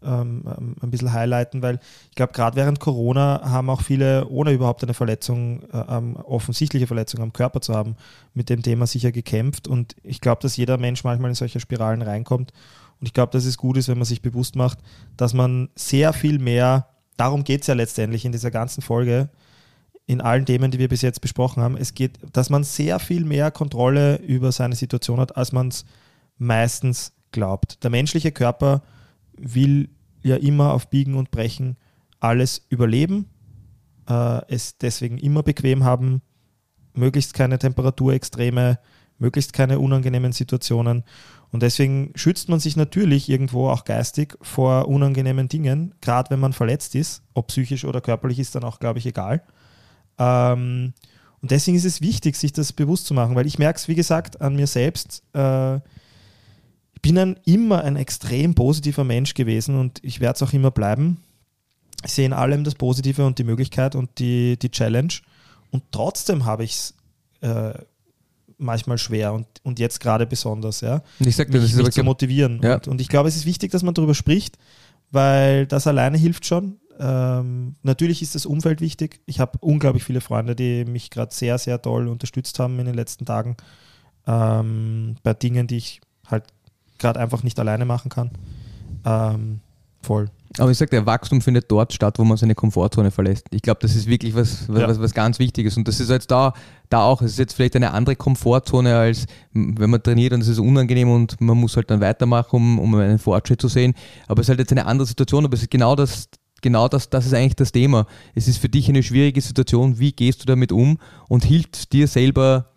[0.04, 1.78] ähm, ähm, ein bisschen highlighten, weil
[2.08, 6.86] ich glaube, gerade während Corona haben auch viele, ohne überhaupt eine Verletzung, äh, ähm, offensichtliche
[6.86, 7.96] Verletzung am Körper zu haben,
[8.34, 9.68] mit dem Thema sicher gekämpft.
[9.68, 12.52] Und ich glaube, dass jeder Mensch manchmal in solche Spiralen reinkommt.
[13.00, 14.78] Und ich glaube, dass es gut ist, wenn man sich bewusst macht,
[15.16, 19.28] dass man sehr viel mehr, darum geht es ja letztendlich in dieser ganzen Folge,
[20.06, 23.24] in allen Themen, die wir bis jetzt besprochen haben, es geht, dass man sehr viel
[23.24, 25.84] mehr Kontrolle über seine Situation hat, als man es
[26.38, 27.82] meistens glaubt.
[27.82, 28.82] Der menschliche Körper
[29.36, 29.88] will
[30.22, 31.76] ja immer auf Biegen und Brechen
[32.20, 33.26] alles überleben,
[34.08, 36.22] äh, es deswegen immer bequem haben,
[36.94, 38.78] möglichst keine Temperaturextreme,
[39.18, 41.04] möglichst keine unangenehmen Situationen.
[41.52, 46.52] Und deswegen schützt man sich natürlich irgendwo auch geistig vor unangenehmen Dingen, gerade wenn man
[46.52, 49.42] verletzt ist, ob psychisch oder körperlich ist dann auch, glaube ich, egal.
[50.18, 50.92] Ähm,
[51.40, 53.94] und deswegen ist es wichtig, sich das bewusst zu machen, weil ich merke es, wie
[53.94, 55.22] gesagt, an mir selbst.
[55.32, 55.80] Äh,
[57.06, 61.18] bin ein, immer ein extrem positiver Mensch gewesen und ich werde es auch immer bleiben.
[62.04, 65.12] Ich sehe in allem das Positive und die Möglichkeit und die, die Challenge.
[65.70, 66.94] Und trotzdem habe ich es
[67.40, 67.74] äh,
[68.58, 71.02] manchmal schwer und, und jetzt gerade besonders, ja.
[71.18, 72.60] Und ich sag dir, mich, das ist mich zu motivieren.
[72.62, 72.74] Ja.
[72.74, 74.58] Und, und ich glaube, es ist wichtig, dass man darüber spricht,
[75.10, 76.78] weil das alleine hilft schon.
[76.98, 79.20] Ähm, natürlich ist das Umfeld wichtig.
[79.26, 82.94] Ich habe unglaublich viele Freunde, die mich gerade sehr, sehr toll unterstützt haben in den
[82.94, 83.56] letzten Tagen
[84.26, 86.44] ähm, bei Dingen, die ich halt
[86.98, 88.30] gerade einfach nicht alleine machen kann.
[89.04, 89.60] Ähm,
[90.02, 90.30] voll.
[90.58, 93.46] Aber ich sage, der Wachstum findet dort statt, wo man seine Komfortzone verlässt.
[93.50, 94.88] Ich glaube, das ist wirklich was, was, Ja.
[94.88, 95.76] was, was ganz Wichtiges.
[95.76, 96.54] Und das ist jetzt da,
[96.88, 100.48] da auch, es ist jetzt vielleicht eine andere Komfortzone, als wenn man trainiert und es
[100.48, 103.94] ist unangenehm und man muss halt dann weitermachen, um, um einen Fortschritt zu sehen.
[104.28, 106.28] Aber es ist halt jetzt eine andere Situation, aber es ist genau das,
[106.62, 108.06] genau das, das ist eigentlich das Thema.
[108.34, 112.08] Es ist für dich eine schwierige Situation, wie gehst du damit um und hilft dir
[112.08, 112.70] selber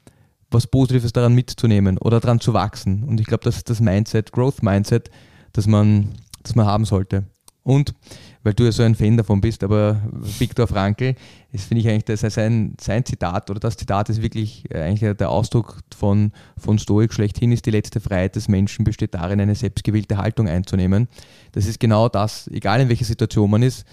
[0.51, 3.03] was Positives daran mitzunehmen oder daran zu wachsen.
[3.03, 5.09] Und ich glaube, das ist das Mindset, Growth Mindset,
[5.53, 6.09] das man,
[6.43, 7.25] das man haben sollte.
[7.63, 7.93] Und
[8.41, 11.15] weil du ja so ein Fan davon bist, aber Viktor Frankl,
[11.51, 14.81] das finde ich eigentlich, das ist sein, sein Zitat oder das Zitat ist wirklich äh,
[14.81, 19.41] eigentlich der Ausdruck von, von Stoik schlechthin, ist die letzte Freiheit des Menschen besteht darin,
[19.41, 21.09] eine selbstgewählte Haltung einzunehmen.
[21.51, 23.85] Das ist genau das, egal in welcher Situation man ist.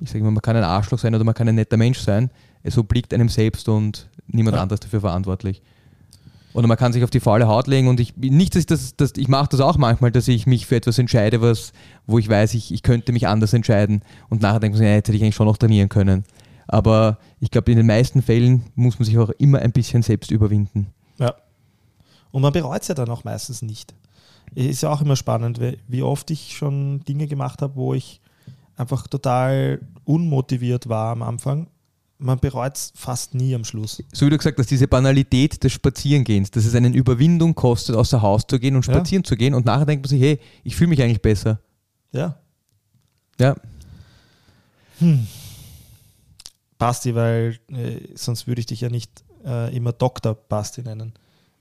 [0.00, 2.30] Ich sage mal, man kann ein Arschloch sein oder man kann ein netter Mensch sein.
[2.64, 4.62] Es obliegt einem selbst und niemand Ja.
[4.62, 5.62] anderes dafür verantwortlich.
[6.54, 8.96] Oder man kann sich auf die faule Haut legen und ich nicht, dass ich das,
[8.96, 11.72] das ich mache das auch manchmal, dass ich mich für etwas entscheide, was,
[12.06, 15.08] wo ich weiß, ich, ich könnte mich anders entscheiden und nachher denke ich, ja, jetzt
[15.08, 16.24] hätte ich eigentlich schon noch trainieren können.
[16.68, 20.30] Aber ich glaube, in den meisten Fällen muss man sich auch immer ein bisschen selbst
[20.30, 20.88] überwinden.
[21.18, 21.34] Ja.
[22.30, 23.94] Und man bereut es ja dann auch meistens nicht.
[24.54, 25.58] Ist ja auch immer spannend,
[25.88, 28.20] wie oft ich schon Dinge gemacht habe, wo ich
[28.76, 31.68] einfach total unmotiviert war am Anfang.
[32.22, 34.02] Man bereut es fast nie am Schluss.
[34.12, 38.22] So wie du gesagt hast, diese Banalität des Spazierengehens, dass es eine Überwindung kostet, außer
[38.22, 38.94] Haus zu gehen und Ja.
[38.94, 41.60] spazieren zu gehen und nachher denkt man sich, hey, ich fühle mich eigentlich besser.
[42.12, 42.38] Ja.
[43.40, 43.56] Ja,
[46.78, 50.34] Basti, weil äh, sonst würde ich dich ja nicht äh, immer Dr.
[50.34, 51.14] Basti nennen.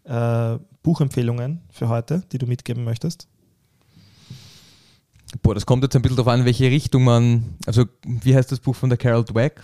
[0.03, 3.28] Äh, Buchempfehlungen für heute, die du mitgeben möchtest?
[5.41, 8.59] boah, das kommt jetzt ein bisschen darauf an, welche Richtung man, also wie heißt das
[8.59, 9.62] Buch von der Carol Dweck,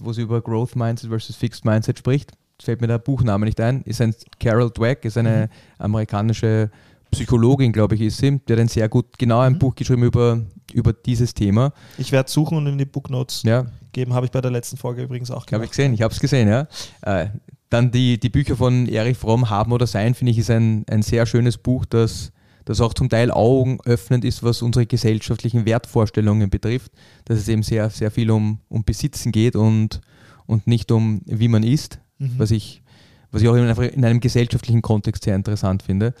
[0.00, 2.32] wo sie über Growth Mindset versus Fixed Mindset spricht.
[2.62, 3.82] Fällt mir der Buchname nicht ein.
[3.82, 6.70] Ist ein Carol Dweck, ist eine amerikanische
[7.10, 8.40] Psychologin, glaube ich, ist sie.
[8.40, 9.58] Die hat ein sehr gut, genau ein Mhm.
[9.58, 10.40] Buch geschrieben über,
[10.72, 11.72] über dieses Thema.
[11.98, 15.02] Ich werde suchen und in die Booknotes Ja, geben, habe ich bei der letzten Folge
[15.02, 15.70] übrigens auch habe ich gemacht.
[15.70, 16.66] gesehen, ich habe es gesehen, ja.
[17.02, 17.28] Äh,
[17.70, 21.02] dann die, die Bücher von Erich Fromm, Haben oder Sein, finde ich, ist ein, ein
[21.02, 22.30] sehr schönes Buch, das,
[22.64, 26.92] das auch zum Teil augenöffnend ist, was unsere gesellschaftlichen Wertvorstellungen betrifft.
[27.24, 30.00] Dass es eben sehr, sehr viel um, um Besitzen geht und,
[30.46, 32.38] und nicht um, wie man ist, Mhm.
[32.38, 32.82] was, ich,
[33.30, 36.14] was ich auch in, in einem gesellschaftlichen Kontext sehr interessant finde.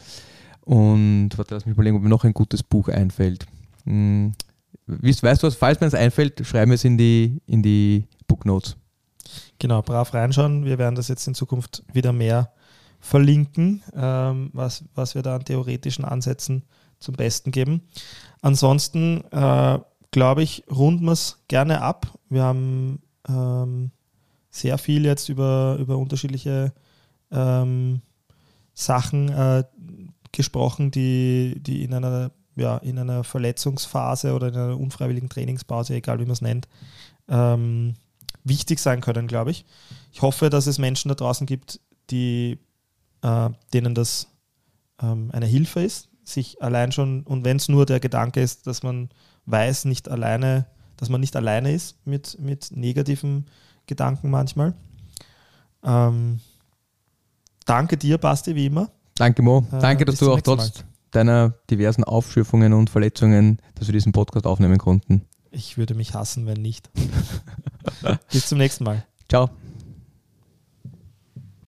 [0.60, 3.46] Und warte, lass mich überlegen, ob mir noch ein gutes Buch einfällt.
[3.84, 4.32] Hm,
[4.86, 8.06] weißt, weißt du was, falls mir es einfällt, schreiben wir es in die, in die
[8.26, 8.76] Booknotes.
[9.58, 10.64] Genau, brav reinschauen.
[10.64, 12.52] Wir werden das jetzt in Zukunft wieder mehr
[13.04, 16.64] verlinken, ähm, was, was wir da an theoretischen Ansätzen
[16.98, 17.82] zum Besten geben.
[18.40, 19.78] Ansonsten äh,
[20.10, 22.18] glaube ich, runden wir es gerne ab.
[22.30, 23.90] Wir haben ähm,
[24.48, 26.72] sehr viel jetzt über, über unterschiedliche
[27.30, 28.00] ähm,
[28.72, 29.64] Sachen äh,
[30.32, 36.20] gesprochen, die, die in einer ja, in einer Verletzungsphase oder in einer unfreiwilligen Trainingspause, egal
[36.20, 36.68] wie man es nennt,
[37.28, 37.96] ähm,
[38.44, 39.66] wichtig sein können, glaube ich.
[40.12, 41.80] Ich hoffe, dass es Menschen da draußen gibt,
[42.10, 42.60] die,
[43.24, 44.28] äh, denen das
[45.02, 48.82] ähm, eine Hilfe ist, sich allein schon, und wenn es nur der Gedanke ist, dass
[48.82, 49.08] man
[49.46, 50.66] weiß, nicht alleine,
[50.96, 53.46] dass man nicht alleine ist mit, mit negativen
[53.86, 54.74] Gedanken manchmal.
[55.82, 56.40] Ähm,
[57.66, 58.90] danke dir, Basti, wie immer.
[59.16, 59.66] Danke, Mo.
[59.72, 64.46] Äh, Danke, dass du auch trotz deiner diversen Aufschürfungen und Verletzungen, dass wir diesen Podcast
[64.46, 65.22] aufnehmen konnten.
[65.50, 66.90] Ich würde mich hassen, wenn nicht.
[68.32, 69.04] Bis zum nächsten Mal.
[69.28, 69.50] Ciao.